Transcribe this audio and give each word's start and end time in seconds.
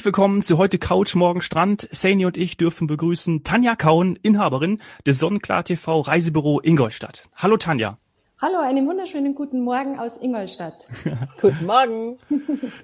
Herzlich 0.00 0.14
willkommen 0.14 0.40
zu 0.40 0.56
heute 0.56 0.78
Couch 0.78 1.14
Morgen 1.14 1.42
Strand. 1.42 1.86
Saini 1.90 2.24
und 2.24 2.38
ich 2.38 2.56
dürfen 2.56 2.86
begrüßen 2.86 3.44
Tanja 3.44 3.76
Kauen, 3.76 4.16
Inhaberin 4.16 4.80
des 5.06 5.18
Sonnenklar 5.18 5.62
TV 5.62 6.00
Reisebüro 6.00 6.58
Ingolstadt. 6.62 7.28
Hallo 7.36 7.58
Tanja. 7.58 7.98
Hallo, 8.40 8.60
einen 8.60 8.86
wunderschönen 8.86 9.34
guten 9.34 9.60
Morgen 9.60 9.98
aus 9.98 10.16
Ingolstadt. 10.16 10.88
guten 11.42 11.66
Morgen. 11.66 12.16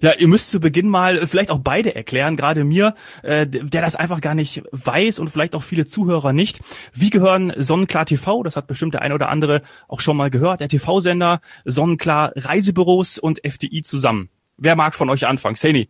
Ja, 0.03 0.13
ihr 0.13 0.29
müsst 0.29 0.51
zu 0.51 0.61
Beginn 0.61 0.91
mal 0.91 1.27
vielleicht 1.27 1.51
auch 1.51 1.61
beide 1.61 1.95
erklären, 1.95 2.37
gerade 2.37 2.65
mir, 2.65 2.95
äh, 3.23 3.47
der 3.47 3.81
das 3.81 3.97
einfach 3.97 4.21
gar 4.21 4.35
nicht 4.35 4.63
weiß 4.73 5.19
und 5.19 5.31
vielleicht 5.31 5.55
auch 5.55 5.63
viele 5.63 5.87
Zuhörer 5.87 6.35
nicht. 6.35 6.61
Wie 6.93 7.09
gehören 7.09 7.51
Sonnenklar 7.57 8.05
TV, 8.05 8.43
das 8.43 8.57
hat 8.57 8.67
bestimmt 8.67 8.93
der 8.93 9.01
eine 9.01 9.15
oder 9.15 9.31
andere 9.31 9.63
auch 9.89 10.01
schon 10.01 10.19
mal 10.19 10.29
gehört, 10.29 10.61
der 10.61 10.69
TV-Sender, 10.69 11.41
Sonnenklar 11.65 12.33
Reisebüros 12.37 13.17
und 13.17 13.43
FDI 13.43 13.81
zusammen? 13.81 14.29
Wer 14.59 14.77
mag 14.77 14.95
von 14.95 15.09
euch 15.09 15.27
anfangen? 15.27 15.57
Saini, 15.57 15.89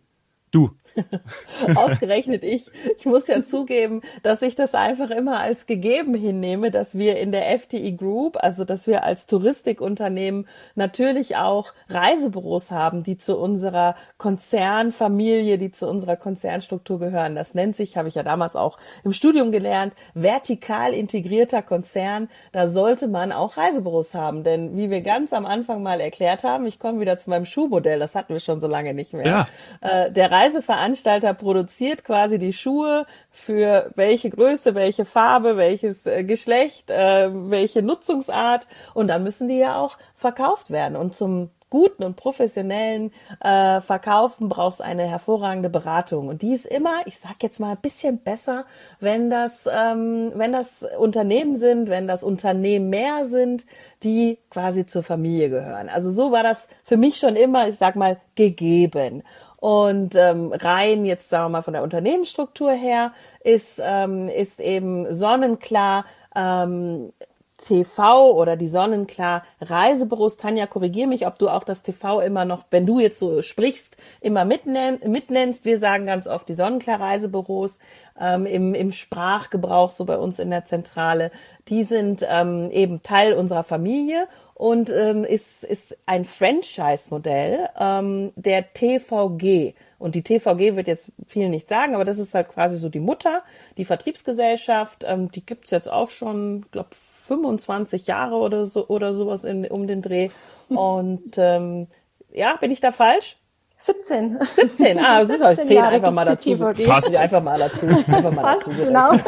du. 0.51 0.71
Ausgerechnet 1.75 2.43
ich. 2.43 2.71
Ich 2.97 3.05
muss 3.05 3.27
ja 3.27 3.43
zugeben, 3.43 4.01
dass 4.23 4.41
ich 4.41 4.55
das 4.55 4.73
einfach 4.75 5.09
immer 5.09 5.39
als 5.39 5.65
gegeben 5.65 6.13
hinnehme, 6.15 6.71
dass 6.71 6.97
wir 6.97 7.17
in 7.17 7.31
der 7.31 7.57
FTE 7.59 7.93
Group, 7.93 8.37
also 8.41 8.63
dass 8.63 8.87
wir 8.87 9.03
als 9.03 9.25
Touristikunternehmen 9.27 10.47
natürlich 10.75 11.37
auch 11.37 11.73
Reisebüros 11.89 12.71
haben, 12.71 13.03
die 13.03 13.17
zu 13.17 13.37
unserer 13.37 13.95
Konzernfamilie, 14.17 15.57
die 15.57 15.71
zu 15.71 15.87
unserer 15.87 16.15
Konzernstruktur 16.15 16.99
gehören. 16.99 17.35
Das 17.35 17.53
nennt 17.53 17.75
sich, 17.75 17.97
habe 17.97 18.07
ich 18.07 18.15
ja 18.15 18.23
damals 18.23 18.55
auch 18.55 18.77
im 19.03 19.13
Studium 19.13 19.51
gelernt, 19.51 19.93
vertikal 20.13 20.93
integrierter 20.93 21.61
Konzern. 21.61 22.29
Da 22.51 22.67
sollte 22.67 23.07
man 23.07 23.31
auch 23.31 23.57
Reisebüros 23.57 24.13
haben, 24.13 24.43
denn 24.43 24.77
wie 24.77 24.89
wir 24.89 25.01
ganz 25.01 25.33
am 25.33 25.45
Anfang 25.45 25.83
mal 25.83 25.99
erklärt 25.99 26.43
haben, 26.43 26.65
ich 26.65 26.79
komme 26.79 26.99
wieder 26.99 27.17
zu 27.17 27.29
meinem 27.29 27.45
Schuhmodell, 27.45 27.99
das 27.99 28.15
hatten 28.15 28.33
wir 28.33 28.39
schon 28.39 28.59
so 28.59 28.67
lange 28.67 28.93
nicht 28.93 29.13
mehr. 29.13 29.25
Ja. 29.25 29.47
Äh, 29.81 30.11
der 30.11 30.31
Reiseveranstalter 30.31 30.86
Veranstalter 30.87 31.33
produziert 31.33 32.05
quasi 32.05 32.39
die 32.39 32.53
Schuhe 32.53 33.05
für 33.29 33.91
welche 33.95 34.29
Größe, 34.29 34.73
welche 34.73 35.03
Farbe, 35.03 35.57
welches 35.57 36.05
äh, 36.05 36.23
Geschlecht, 36.23 36.89
äh, 36.89 37.29
welche 37.29 37.81
Nutzungsart 37.81 38.67
und 38.93 39.09
dann 39.09 39.21
müssen 39.21 39.49
die 39.49 39.57
ja 39.57 39.77
auch 39.77 39.97
verkauft 40.15 40.71
werden 40.71 40.95
und 40.95 41.13
zum 41.13 41.49
guten 41.69 42.05
und 42.05 42.15
professionellen 42.15 43.11
äh, 43.41 43.81
Verkaufen 43.81 44.47
brauchst 44.47 44.81
eine 44.81 45.03
hervorragende 45.03 45.69
Beratung 45.69 46.29
und 46.29 46.41
die 46.41 46.53
ist 46.53 46.65
immer, 46.65 47.05
ich 47.05 47.19
sag 47.19 47.43
jetzt 47.43 47.59
mal 47.59 47.71
ein 47.71 47.81
bisschen 47.81 48.19
besser, 48.19 48.65
wenn 49.01 49.29
das 49.29 49.67
ähm, 49.69 50.31
wenn 50.35 50.53
das 50.53 50.87
Unternehmen 50.97 51.57
sind, 51.57 51.89
wenn 51.89 52.07
das 52.07 52.23
Unternehmen 52.23 52.89
mehr 52.89 53.25
sind, 53.25 53.65
die 54.03 54.37
quasi 54.49 54.85
zur 54.85 55.03
Familie 55.03 55.49
gehören. 55.49 55.89
Also 55.89 56.11
so 56.11 56.31
war 56.31 56.43
das 56.43 56.69
für 56.85 56.95
mich 56.95 57.17
schon 57.17 57.35
immer, 57.35 57.67
ich 57.67 57.75
sag 57.75 57.97
mal 57.97 58.17
gegeben. 58.35 59.23
Und 59.57 60.15
ähm, 60.15 60.53
rein 60.53 61.03
jetzt 61.03 61.29
sagen 61.29 61.45
wir 61.45 61.49
mal 61.49 61.61
von 61.63 61.73
der 61.73 61.83
Unternehmensstruktur 61.83 62.71
her 62.71 63.11
ist 63.43 63.81
ähm, 63.83 64.29
ist 64.29 64.59
eben 64.59 65.13
sonnenklar 65.13 66.05
ähm, 66.35 67.11
TV 67.57 68.33
oder 68.33 68.55
die 68.55 68.67
Sonnenklar 68.67 69.43
Reisebüros. 69.59 70.37
Tanja, 70.37 70.67
korrigier 70.67 71.07
mich, 71.07 71.25
ob 71.25 71.39
du 71.39 71.49
auch 71.49 71.63
das 71.63 71.81
TV 71.81 72.21
immer 72.21 72.45
noch, 72.45 72.65
wenn 72.69 72.85
du 72.85 72.99
jetzt 72.99 73.17
so 73.17 73.41
sprichst, 73.41 73.97
immer 74.21 74.45
mitnenn, 74.45 74.99
mitnennst. 75.03 75.65
Wir 75.65 75.79
sagen 75.79 76.05
ganz 76.05 76.27
oft 76.27 76.47
die 76.47 76.53
Sonnenklar 76.53 76.99
Reisebüros 76.99 77.79
ähm, 78.19 78.45
im, 78.45 78.75
im 78.75 78.91
Sprachgebrauch, 78.91 79.91
so 79.91 80.05
bei 80.05 80.17
uns 80.17 80.37
in 80.37 80.51
der 80.51 80.65
Zentrale. 80.65 81.31
Die 81.67 81.83
sind 81.83 82.25
ähm, 82.29 82.69
eben 82.69 83.01
Teil 83.01 83.33
unserer 83.33 83.63
Familie 83.63 84.27
und 84.57 84.89
ähm, 84.89 85.23
ist, 85.23 85.63
ist 85.63 85.95
ein 86.07 86.25
Franchise-Modell 86.25 87.69
ähm, 87.79 88.31
der 88.35 88.73
TVG. 88.73 89.75
Und 89.99 90.15
die 90.15 90.23
TVG 90.23 90.75
wird 90.75 90.87
jetzt 90.87 91.11
viel 91.27 91.49
nicht 91.49 91.69
sagen, 91.69 91.93
aber 91.93 92.05
das 92.05 92.17
ist 92.17 92.33
halt 92.33 92.49
quasi 92.49 92.77
so 92.77 92.89
die 92.89 92.99
Mutter, 92.99 93.43
die 93.77 93.85
Vertriebsgesellschaft. 93.85 95.03
Ähm, 95.05 95.29
die 95.31 95.45
gibt's 95.45 95.69
jetzt 95.69 95.91
auch 95.91 96.09
schon, 96.09 96.65
glaube 96.71 96.89
25 96.91 98.07
Jahre 98.07 98.37
oder 98.37 98.65
so 98.65 98.87
oder 98.87 99.13
sowas 99.13 99.43
in, 99.43 99.63
um 99.67 99.85
den 99.85 100.01
Dreh. 100.01 100.29
Und 100.69 101.37
ähm, 101.37 101.85
ja, 102.33 102.55
bin 102.55 102.71
ich 102.71 102.81
da 102.81 102.91
falsch? 102.91 103.36
17. 103.79 104.39
17, 104.55 104.99
ah, 104.99 105.21
das 105.21 105.29
ist 105.29 105.43
halt 105.43 105.65
10 105.65 105.77
einfach 105.77 106.11
mal 106.11 106.25
dazu. 106.25 106.57
Fast. 106.57 107.15
Einfach 107.15 107.43
mal 107.43 107.59
dazu. 107.59 107.85
Einfach 107.85 108.31
mal 108.31 108.41
Fast, 108.41 108.67
dazu 108.67 108.83
genau. 108.83 109.11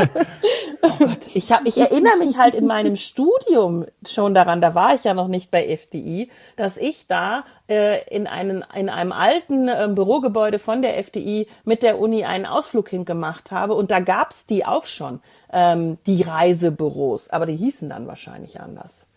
Oh 0.81 0.91
Gott, 0.97 1.27
ich, 1.33 1.51
hab, 1.51 1.67
ich 1.67 1.77
erinnere 1.77 2.17
mich 2.17 2.37
halt 2.37 2.55
in 2.55 2.65
meinem 2.65 2.95
Studium 2.95 3.85
schon 4.07 4.33
daran, 4.33 4.61
da 4.61 4.75
war 4.75 4.95
ich 4.95 5.03
ja 5.03 5.13
noch 5.13 5.27
nicht 5.27 5.51
bei 5.51 5.75
FDI, 5.75 6.29
dass 6.55 6.77
ich 6.77 7.05
da 7.05 7.43
äh, 7.67 8.01
in, 8.07 8.27
einen, 8.27 8.63
in 8.73 8.87
einem 8.87 9.11
alten 9.11 9.67
äh, 9.67 9.89
Bürogebäude 9.91 10.57
von 10.57 10.81
der 10.81 10.97
FDI 10.97 11.47
mit 11.66 11.83
der 11.83 11.99
Uni 11.99 12.23
einen 12.23 12.45
Ausflug 12.45 12.87
hingemacht 12.87 13.51
habe 13.51 13.73
und 13.73 13.91
da 13.91 13.99
gab's 13.99 14.45
die 14.45 14.66
auch 14.66 14.85
schon, 14.85 15.19
ähm, 15.51 15.97
die 16.05 16.21
Reisebüros, 16.21 17.29
aber 17.29 17.45
die 17.45 17.57
hießen 17.57 17.89
dann 17.89 18.07
wahrscheinlich 18.07 18.61
anders. 18.61 19.09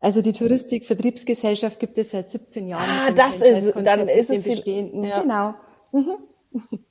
Also 0.00 0.22
die 0.22 0.32
Touristikvertriebsgesellschaft 0.32 1.78
gibt 1.78 1.98
es 1.98 2.10
seit 2.10 2.30
17 2.30 2.68
Jahren. 2.68 2.88
Ah, 2.88 3.10
das 3.10 3.36
ist, 3.36 3.74
dann 3.76 4.08
ist 4.08 4.30
es 4.30 4.44
bestehenden. 4.44 5.04
Ja. 5.04 5.20
Genau. 5.20 5.54
Mhm. 5.92 6.16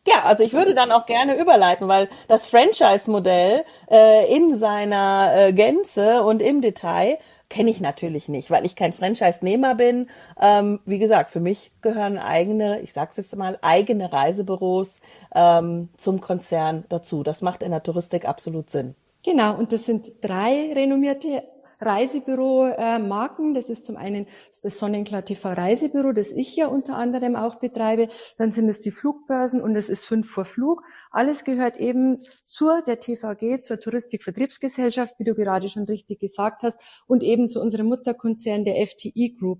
Ja, 0.07 0.23
also 0.23 0.43
ich 0.43 0.53
würde 0.53 0.73
dann 0.73 0.91
auch 0.91 1.05
gerne 1.05 1.37
überleiten, 1.37 1.87
weil 1.87 2.07
das 2.27 2.45
Franchise-Modell 2.45 3.65
äh, 3.91 4.33
in 4.33 4.55
seiner 4.55 5.33
äh, 5.35 5.53
Gänze 5.53 6.23
und 6.23 6.41
im 6.41 6.61
Detail 6.61 7.17
kenne 7.49 7.69
ich 7.69 7.81
natürlich 7.81 8.29
nicht, 8.29 8.51
weil 8.51 8.65
ich 8.65 8.75
kein 8.75 8.93
Franchise-Nehmer 8.93 9.75
bin. 9.75 10.09
Ähm, 10.39 10.79
wie 10.85 10.99
gesagt, 10.99 11.31
für 11.31 11.39
mich 11.39 11.71
gehören 11.81 12.17
eigene, 12.17 12.79
ich 12.81 12.93
sag's 12.93 13.17
jetzt 13.17 13.35
mal, 13.35 13.57
eigene 13.61 14.13
Reisebüros 14.13 15.01
ähm, 15.35 15.89
zum 15.97 16.21
Konzern 16.21 16.85
dazu. 16.89 17.23
Das 17.23 17.41
macht 17.41 17.63
in 17.63 17.71
der 17.71 17.83
Touristik 17.83 18.25
absolut 18.25 18.69
Sinn. 18.69 18.95
Genau, 19.25 19.55
und 19.55 19.73
das 19.73 19.85
sind 19.85 20.11
drei 20.21 20.71
renommierte 20.73 21.43
Reisebüro-Marken. 21.79 23.53
Das 23.53 23.69
ist 23.69 23.85
zum 23.85 23.97
einen 23.97 24.27
das 24.61 24.77
Sonnenklar 24.77 25.23
TV 25.23 25.49
Reisebüro, 25.49 26.11
das 26.11 26.31
ich 26.31 26.55
ja 26.55 26.67
unter 26.67 26.95
anderem 26.95 27.35
auch 27.35 27.55
betreibe. 27.55 28.09
Dann 28.37 28.51
sind 28.51 28.67
es 28.69 28.81
die 28.81 28.91
Flugbörsen 28.91 29.61
und 29.61 29.75
es 29.75 29.89
ist 29.89 30.05
fünf 30.05 30.29
vor 30.29 30.45
Flug. 30.45 30.83
Alles 31.11 31.43
gehört 31.43 31.77
eben 31.77 32.17
zur 32.17 32.81
der 32.81 32.99
TVG, 32.99 33.61
zur 33.61 33.79
Touristikvertriebsgesellschaft, 33.79 35.15
wie 35.17 35.23
du 35.23 35.35
gerade 35.35 35.69
schon 35.69 35.83
richtig 35.83 36.19
gesagt 36.19 36.63
hast, 36.63 36.79
und 37.07 37.23
eben 37.23 37.49
zu 37.49 37.61
unserem 37.61 37.87
Mutterkonzern 37.87 38.65
der 38.65 38.85
FTI 38.85 39.35
Group. 39.39 39.59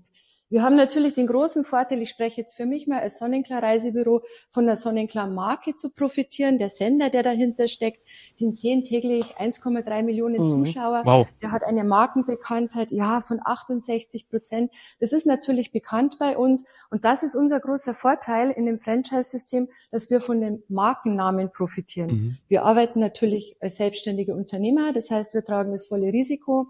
Wir 0.50 0.62
haben 0.64 0.74
natürlich 0.74 1.14
den 1.14 1.28
großen 1.28 1.64
Vorteil, 1.64 2.02
ich 2.02 2.10
spreche 2.10 2.40
jetzt 2.40 2.56
für 2.56 2.66
mich 2.66 2.88
mal 2.88 2.98
als 2.98 3.18
Sonnenklar 3.18 3.62
Reisebüro, 3.62 4.22
von 4.50 4.66
der 4.66 4.74
Sonnenklar 4.74 5.28
Marke 5.28 5.76
zu 5.76 5.90
profitieren. 5.90 6.58
Der 6.58 6.68
Sender, 6.68 7.08
der 7.08 7.22
dahinter 7.22 7.68
steckt, 7.68 8.04
den 8.40 8.52
sehen 8.52 8.82
täglich 8.82 9.36
1,3 9.36 10.02
Millionen 10.02 10.42
mhm. 10.42 10.64
Zuschauer. 10.64 11.02
Wow. 11.04 11.28
Der 11.40 11.52
hat 11.52 11.62
eine 11.62 11.84
Markenbekanntheit, 11.84 12.90
ja, 12.90 13.20
von 13.20 13.38
68 13.42 14.28
Prozent. 14.28 14.72
Das 14.98 15.12
ist 15.12 15.24
natürlich 15.24 15.70
bekannt 15.70 16.16
bei 16.18 16.36
uns. 16.36 16.66
Und 16.90 17.04
das 17.04 17.22
ist 17.22 17.36
unser 17.36 17.60
großer 17.60 17.94
Vorteil 17.94 18.50
in 18.50 18.66
dem 18.66 18.80
Franchise-System, 18.80 19.68
dass 19.92 20.10
wir 20.10 20.20
von 20.20 20.40
dem 20.40 20.64
Markennamen 20.68 21.52
profitieren. 21.52 22.10
Mhm. 22.10 22.38
Wir 22.48 22.64
arbeiten 22.64 22.98
natürlich 22.98 23.56
als 23.60 23.76
selbstständige 23.76 24.34
Unternehmer. 24.34 24.92
Das 24.92 25.12
heißt, 25.12 25.32
wir 25.32 25.44
tragen 25.44 25.70
das 25.70 25.86
volle 25.86 26.12
Risiko. 26.12 26.66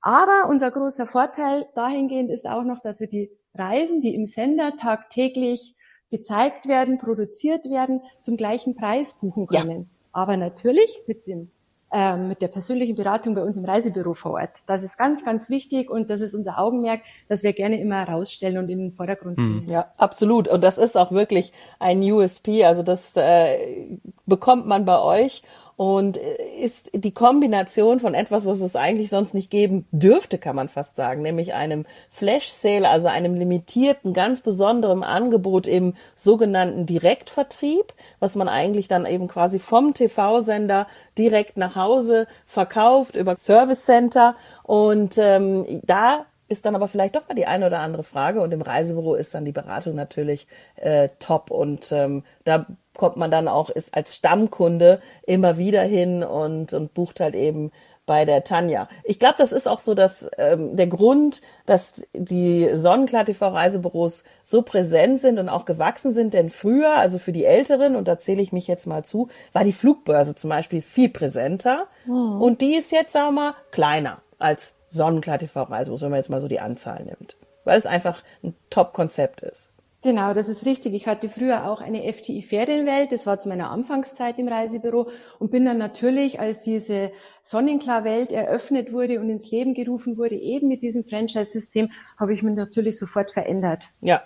Aber 0.00 0.48
unser 0.48 0.70
großer 0.70 1.06
Vorteil 1.06 1.66
dahingehend 1.74 2.30
ist 2.30 2.46
auch 2.46 2.64
noch, 2.64 2.80
dass 2.80 3.00
wir 3.00 3.08
die 3.08 3.30
Reisen, 3.54 4.00
die 4.00 4.14
im 4.14 4.26
Sender 4.26 4.76
tagtäglich 4.76 5.74
gezeigt 6.10 6.66
werden, 6.66 6.98
produziert 6.98 7.66
werden, 7.66 8.02
zum 8.20 8.36
gleichen 8.36 8.74
Preis 8.74 9.14
buchen 9.14 9.46
können. 9.46 9.80
Ja. 9.80 9.86
Aber 10.12 10.36
natürlich 10.36 11.02
mit 11.06 11.26
dem 11.26 11.50
äh, 11.92 12.16
mit 12.16 12.40
der 12.40 12.46
persönlichen 12.46 12.94
Beratung 12.94 13.34
bei 13.34 13.42
uns 13.42 13.56
im 13.56 13.64
Reisebüro 13.64 14.14
vor 14.14 14.34
Ort. 14.34 14.68
Das 14.68 14.84
ist 14.84 14.96
ganz, 14.96 15.24
ganz 15.24 15.50
wichtig 15.50 15.90
und 15.90 16.08
das 16.08 16.20
ist 16.20 16.36
unser 16.36 16.56
Augenmerk, 16.58 17.00
das 17.28 17.42
wir 17.42 17.52
gerne 17.52 17.80
immer 17.80 18.06
herausstellen 18.06 18.58
und 18.58 18.68
in 18.68 18.78
den 18.78 18.92
Vordergrund 18.92 19.34
bringen. 19.34 19.64
Ja, 19.66 19.92
absolut. 19.96 20.46
Und 20.46 20.62
das 20.62 20.78
ist 20.78 20.96
auch 20.96 21.10
wirklich 21.10 21.52
ein 21.80 22.00
USP. 22.00 22.64
Also 22.64 22.84
das 22.84 23.16
äh, 23.16 23.98
bekommt 24.24 24.66
man 24.66 24.84
bei 24.84 25.00
euch 25.00 25.42
und 25.80 26.18
ist 26.18 26.90
die 26.92 27.14
Kombination 27.14 28.00
von 28.00 28.12
etwas, 28.12 28.44
was 28.44 28.60
es 28.60 28.76
eigentlich 28.76 29.08
sonst 29.08 29.32
nicht 29.32 29.50
geben 29.50 29.86
dürfte, 29.92 30.36
kann 30.36 30.54
man 30.54 30.68
fast 30.68 30.94
sagen, 30.94 31.22
nämlich 31.22 31.54
einem 31.54 31.86
Flash 32.10 32.48
Sale, 32.48 32.86
also 32.86 33.08
einem 33.08 33.34
limitierten, 33.34 34.12
ganz 34.12 34.42
besonderen 34.42 35.02
Angebot 35.02 35.66
im 35.66 35.94
sogenannten 36.14 36.84
Direktvertrieb, 36.84 37.94
was 38.18 38.36
man 38.36 38.46
eigentlich 38.46 38.88
dann 38.88 39.06
eben 39.06 39.26
quasi 39.26 39.58
vom 39.58 39.94
TV-Sender 39.94 40.86
direkt 41.16 41.56
nach 41.56 41.76
Hause 41.76 42.26
verkauft 42.44 43.16
über 43.16 43.36
Service 43.36 43.86
Center. 43.86 44.36
Und 44.64 45.16
ähm, 45.16 45.80
da 45.86 46.26
ist 46.50 46.66
dann 46.66 46.74
aber 46.74 46.88
vielleicht 46.88 47.16
doch 47.16 47.28
mal 47.28 47.34
die 47.34 47.46
eine 47.46 47.66
oder 47.66 47.80
andere 47.80 48.02
Frage 48.02 48.40
und 48.40 48.52
im 48.52 48.60
Reisebüro 48.60 49.14
ist 49.14 49.34
dann 49.34 49.44
die 49.44 49.52
Beratung 49.52 49.94
natürlich 49.94 50.48
äh, 50.76 51.08
top 51.18 51.50
und 51.50 51.92
ähm, 51.92 52.24
da 52.44 52.66
kommt 52.96 53.16
man 53.16 53.30
dann 53.30 53.48
auch 53.48 53.70
ist 53.70 53.94
als 53.94 54.16
Stammkunde 54.16 55.00
immer 55.22 55.56
wieder 55.56 55.82
hin 55.82 56.22
und 56.24 56.72
und 56.72 56.92
bucht 56.92 57.20
halt 57.20 57.34
eben 57.34 57.70
bei 58.10 58.24
der 58.24 58.42
Tanja. 58.42 58.88
Ich 59.04 59.20
glaube, 59.20 59.36
das 59.38 59.52
ist 59.52 59.68
auch 59.68 59.78
so, 59.78 59.94
dass 59.94 60.28
ähm, 60.36 60.74
der 60.74 60.88
Grund, 60.88 61.42
dass 61.64 62.02
die 62.12 62.68
Sonnenklar 62.72 63.24
TV 63.24 63.46
Reisebüros 63.46 64.24
so 64.42 64.62
präsent 64.62 65.20
sind 65.20 65.38
und 65.38 65.48
auch 65.48 65.64
gewachsen 65.64 66.12
sind, 66.12 66.34
denn 66.34 66.50
früher, 66.50 66.96
also 66.96 67.20
für 67.20 67.30
die 67.30 67.44
Älteren, 67.44 67.94
und 67.94 68.08
da 68.08 68.18
zähle 68.18 68.42
ich 68.42 68.50
mich 68.50 68.66
jetzt 68.66 68.88
mal 68.88 69.04
zu, 69.04 69.28
war 69.52 69.62
die 69.62 69.72
Flugbörse 69.72 70.34
zum 70.34 70.50
Beispiel 70.50 70.82
viel 70.82 71.08
präsenter 71.08 71.86
mhm. 72.04 72.42
und 72.42 72.62
die 72.62 72.74
ist 72.74 72.90
jetzt, 72.90 73.12
sagen 73.12 73.36
wir 73.36 73.42
mal, 73.42 73.54
kleiner 73.70 74.22
als 74.40 74.74
Sonnenklar 74.90 75.38
TV 75.38 75.62
Reisebüros, 75.62 76.02
wenn 76.02 76.10
man 76.10 76.18
jetzt 76.18 76.30
mal 76.30 76.40
so 76.40 76.48
die 76.48 76.60
Anzahl 76.60 77.04
nimmt, 77.04 77.36
weil 77.64 77.78
es 77.78 77.86
einfach 77.86 78.22
ein 78.42 78.54
Top-Konzept 78.68 79.40
ist. 79.40 79.70
Genau, 80.02 80.32
das 80.32 80.48
ist 80.48 80.64
richtig. 80.64 80.94
Ich 80.94 81.06
hatte 81.06 81.28
früher 81.28 81.70
auch 81.70 81.82
eine 81.82 82.10
FTI 82.10 82.40
Ferienwelt. 82.40 83.12
Das 83.12 83.26
war 83.26 83.38
zu 83.38 83.50
meiner 83.50 83.70
Anfangszeit 83.70 84.38
im 84.38 84.48
Reisebüro 84.48 85.10
und 85.38 85.50
bin 85.50 85.66
dann 85.66 85.76
natürlich, 85.76 86.40
als 86.40 86.60
diese 86.60 87.12
Sonnenklar-Welt 87.42 88.32
eröffnet 88.32 88.92
wurde 88.92 89.20
und 89.20 89.28
ins 89.28 89.50
Leben 89.50 89.74
gerufen 89.74 90.16
wurde, 90.16 90.36
eben 90.36 90.68
mit 90.68 90.82
diesem 90.82 91.04
Franchise-System, 91.04 91.90
habe 92.18 92.32
ich 92.32 92.42
mich 92.42 92.54
natürlich 92.54 92.98
sofort 92.98 93.30
verändert. 93.30 93.88
Ja, 94.00 94.22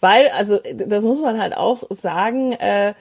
weil, 0.00 0.28
also 0.28 0.58
das 0.74 1.04
muss 1.04 1.20
man 1.20 1.38
halt 1.38 1.54
auch 1.54 1.84
sagen, 1.90 2.52
äh, 2.52 2.94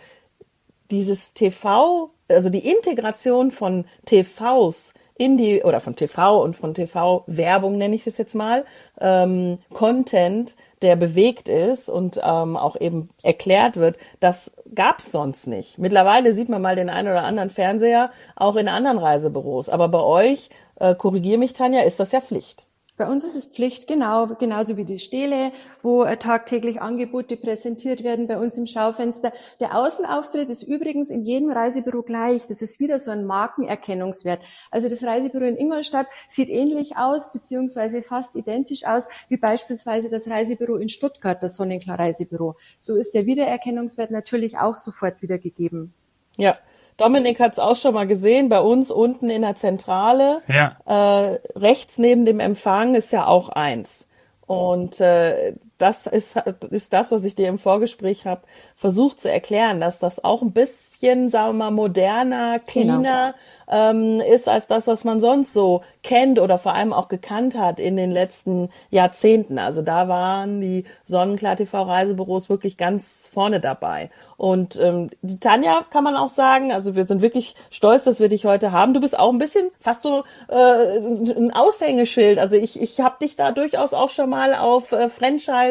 dieses 0.92 1.34
TV, 1.34 2.12
also 2.28 2.50
die 2.50 2.70
Integration 2.70 3.52
von 3.52 3.86
TVs 4.06 4.94
in 5.20 5.38
die, 5.38 5.64
oder 5.64 5.82
von 5.82 5.96
TV 5.96 6.42
und 6.42 6.56
von 6.56 6.74
TV-Werbung 6.74 7.78
nenne 7.78 7.94
ich 7.94 8.08
es 8.08 8.18
jetzt 8.18 8.36
mal, 8.36 8.66
ähm, 9.00 9.60
Content 9.72 10.56
der 10.82 10.96
bewegt 10.96 11.50
ist 11.50 11.90
und 11.90 12.22
ähm, 12.24 12.56
auch 12.56 12.80
eben 12.80 13.10
erklärt 13.22 13.76
wird, 13.76 13.98
das 14.22 14.52
gab's 14.74 15.12
sonst 15.12 15.46
nicht. 15.48 15.78
Mittlerweile 15.78 16.34
sieht 16.34 16.48
man 16.48 16.62
mal 16.62 16.78
den 16.78 16.90
einen 16.90 17.10
oder 17.10 17.24
anderen 17.24 17.50
Fernseher 17.50 18.12
auch 18.38 18.56
in 18.56 18.70
anderen 18.70 18.98
Reisebüros. 18.98 19.68
Aber 19.68 19.90
bei 19.90 20.00
euch, 20.00 20.50
äh, 20.80 20.96
korrigier 20.96 21.38
mich 21.38 21.52
Tanja, 21.52 21.82
ist 21.82 22.00
das 22.00 22.14
ja 22.14 22.22
Pflicht. 22.22 22.66
Bei 23.00 23.08
uns 23.08 23.24
ist 23.24 23.36
es 23.36 23.46
Pflicht, 23.46 23.88
genau, 23.88 24.28
genauso 24.28 24.76
wie 24.76 24.84
die 24.84 25.00
Stele, 25.00 25.54
wo 25.82 26.04
äh, 26.04 26.18
tagtäglich 26.18 26.82
Angebote 26.82 27.38
präsentiert 27.38 28.04
werden 28.04 28.28
bei 28.28 28.38
uns 28.38 28.58
im 28.58 28.66
Schaufenster. 28.66 29.32
Der 29.62 29.78
Außenauftritt 29.78 30.50
ist 30.50 30.64
übrigens 30.64 31.10
in 31.10 31.24
jedem 31.24 31.50
Reisebüro 31.50 32.04
gleich. 32.04 32.46
Das 32.46 32.62
ist 32.62 32.82
wieder 32.82 33.00
so 33.00 33.10
ein 33.10 33.24
Markenerkennungswert. 33.24 34.42
Also 34.70 34.90
das 34.90 35.02
Reisebüro 35.02 35.46
in 35.46 35.56
Ingolstadt 35.56 36.08
sieht 36.28 36.50
ähnlich 36.50 36.98
aus, 36.98 37.32
beziehungsweise 37.32 38.02
fast 38.02 38.36
identisch 38.36 38.86
aus, 38.86 39.08
wie 39.30 39.38
beispielsweise 39.38 40.10
das 40.10 40.28
Reisebüro 40.28 40.76
in 40.76 40.90
Stuttgart, 40.90 41.42
das 41.42 41.56
Sonnenklar 41.56 42.00
Reisebüro. 42.00 42.58
So 42.78 42.98
ist 42.98 43.14
der 43.14 43.26
Wiedererkennungswert 43.26 44.12
natürlich 44.12 44.58
auch 44.58 44.76
sofort 44.76 45.22
wieder 45.22 45.38
gegeben. 45.38 45.94
Ja, 46.36 46.58
Dominik 47.00 47.40
hat 47.40 47.54
es 47.54 47.60
auch 47.60 47.76
schon 47.76 47.94
mal 47.94 48.08
gesehen, 48.08 48.50
bei 48.50 48.60
uns 48.60 48.92
unten 48.92 49.30
in 49.30 49.42
der 49.42 49.56
Zentrale. 49.56 50.42
Ja. 50.48 50.78
Äh, 50.86 51.40
rechts 51.56 51.98
neben 51.98 52.26
dem 52.26 52.40
Empfang 52.40 52.96
ist 52.96 53.12
ja 53.12 53.26
auch 53.26 53.50
eins. 53.50 54.08
Und 54.46 55.00
äh, 55.00 55.54
das 55.80 56.06
ist, 56.06 56.36
ist 56.70 56.94
das, 56.94 57.12
was 57.12 57.24
ich 57.24 57.36
dir 57.36 57.48
im 57.48 57.58
Vorgespräch 57.58 58.26
habe 58.26 58.42
versucht 58.76 59.20
zu 59.20 59.32
erklären, 59.32 59.80
dass 59.80 60.00
das 60.00 60.24
auch 60.24 60.42
ein 60.42 60.52
bisschen, 60.52 61.30
sagen 61.30 61.58
wir 61.58 61.66
mal, 61.66 61.72
moderner, 61.72 62.60
cleaner, 62.60 62.98
genau 62.98 63.34
ähm, 63.70 64.20
ist 64.20 64.50
als 64.50 64.68
das, 64.68 64.88
was 64.88 65.04
man 65.04 65.20
sonst 65.20 65.54
so 65.54 65.82
kennt 66.02 66.40
oder 66.40 66.58
vor 66.58 66.74
allem 66.74 66.92
auch 66.92 67.08
gekannt 67.08 67.58
hat 67.58 67.80
in 67.80 67.96
den 67.96 68.12
letzten 68.12 68.70
Jahrzehnten. 68.90 69.60
Also 69.60 69.82
da 69.82 70.08
waren 70.08 70.60
die 70.60 70.86
Sonnenklar 71.04 71.56
TV 71.56 71.84
Reisebüros 71.84 72.50
wirklich 72.50 72.78
ganz 72.78 73.30
vorne 73.32 73.60
dabei. 73.60 74.10
Und 74.38 74.78
ähm, 74.78 75.10
die 75.22 75.40
Tanja 75.40 75.86
kann 75.90 76.04
man 76.04 76.16
auch 76.16 76.30
sagen, 76.30 76.72
also 76.72 76.96
wir 76.96 77.06
sind 77.06 77.22
wirklich 77.22 77.56
stolz, 77.70 78.06
dass 78.06 78.20
wir 78.20 78.30
dich 78.30 78.46
heute 78.46 78.72
haben. 78.72 78.94
Du 78.94 79.02
bist 79.02 79.18
auch 79.18 79.32
ein 79.32 79.38
bisschen 79.38 79.70
fast 79.80 80.02
so 80.02 80.24
äh, 80.48 80.98
ein 80.98 81.52
Aushängeschild. 81.54 82.40
Also 82.40 82.56
ich, 82.56 82.82
ich 82.82 83.02
habe 83.02 83.18
dich 83.22 83.36
da 83.36 83.52
durchaus 83.52 83.94
auch 83.94 84.10
schon 84.10 84.30
mal 84.30 84.56
auf 84.56 84.92
äh, 84.94 85.10
Franchise 85.10 85.69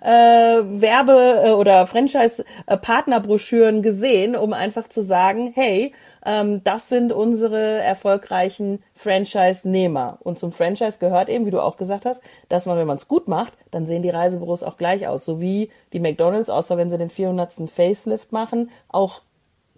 äh, 0.00 0.08
Werbe 0.08 1.42
äh, 1.44 1.50
oder 1.50 1.86
Franchise 1.86 2.44
Partnerbroschüren 2.66 3.82
gesehen, 3.82 4.36
um 4.36 4.52
einfach 4.52 4.88
zu 4.88 5.02
sagen, 5.02 5.52
hey, 5.54 5.92
ähm, 6.24 6.62
das 6.64 6.88
sind 6.88 7.12
unsere 7.12 7.78
erfolgreichen 7.78 8.82
Franchise-Nehmer. 8.94 10.18
Und 10.20 10.38
zum 10.38 10.52
Franchise 10.52 10.98
gehört 10.98 11.28
eben, 11.28 11.46
wie 11.46 11.50
du 11.50 11.62
auch 11.62 11.76
gesagt 11.76 12.04
hast, 12.04 12.22
dass 12.48 12.66
man, 12.66 12.78
wenn 12.78 12.86
man 12.86 12.96
es 12.96 13.08
gut 13.08 13.28
macht, 13.28 13.54
dann 13.70 13.86
sehen 13.86 14.02
die 14.02 14.10
Reisebüros 14.10 14.62
auch 14.62 14.76
gleich 14.76 15.06
aus. 15.06 15.24
So 15.24 15.40
wie 15.40 15.70
die 15.92 16.00
McDonalds, 16.00 16.50
außer 16.50 16.76
wenn 16.76 16.90
sie 16.90 16.98
den 16.98 17.10
400. 17.10 17.70
Facelift 17.70 18.32
machen, 18.32 18.70
auch 18.88 19.22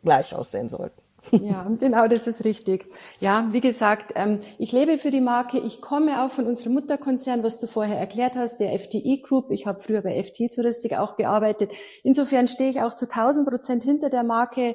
gleich 0.04 0.34
aussehen 0.34 0.68
sollten. 0.68 1.01
Ja, 1.30 1.66
genau, 1.78 2.08
das 2.08 2.26
ist 2.26 2.44
richtig. 2.44 2.86
Ja, 3.20 3.48
wie 3.52 3.60
gesagt, 3.60 4.12
ähm, 4.16 4.40
ich 4.58 4.72
lebe 4.72 4.98
für 4.98 5.10
die 5.10 5.20
Marke. 5.20 5.58
Ich 5.58 5.80
komme 5.80 6.22
auch 6.22 6.30
von 6.30 6.46
unserem 6.46 6.74
Mutterkonzern, 6.74 7.42
was 7.42 7.60
du 7.60 7.66
vorher 7.66 7.98
erklärt 7.98 8.34
hast, 8.34 8.58
der 8.58 8.78
FTI 8.78 9.22
Group. 9.22 9.50
Ich 9.50 9.66
habe 9.66 9.80
früher 9.80 10.02
bei 10.02 10.22
FTI 10.22 10.50
Touristik 10.50 10.94
auch 10.94 11.16
gearbeitet. 11.16 11.72
Insofern 12.02 12.48
stehe 12.48 12.70
ich 12.70 12.80
auch 12.80 12.94
zu 12.94 13.06
1000 13.06 13.48
Prozent 13.48 13.84
hinter 13.84 14.10
der 14.10 14.24
Marke 14.24 14.74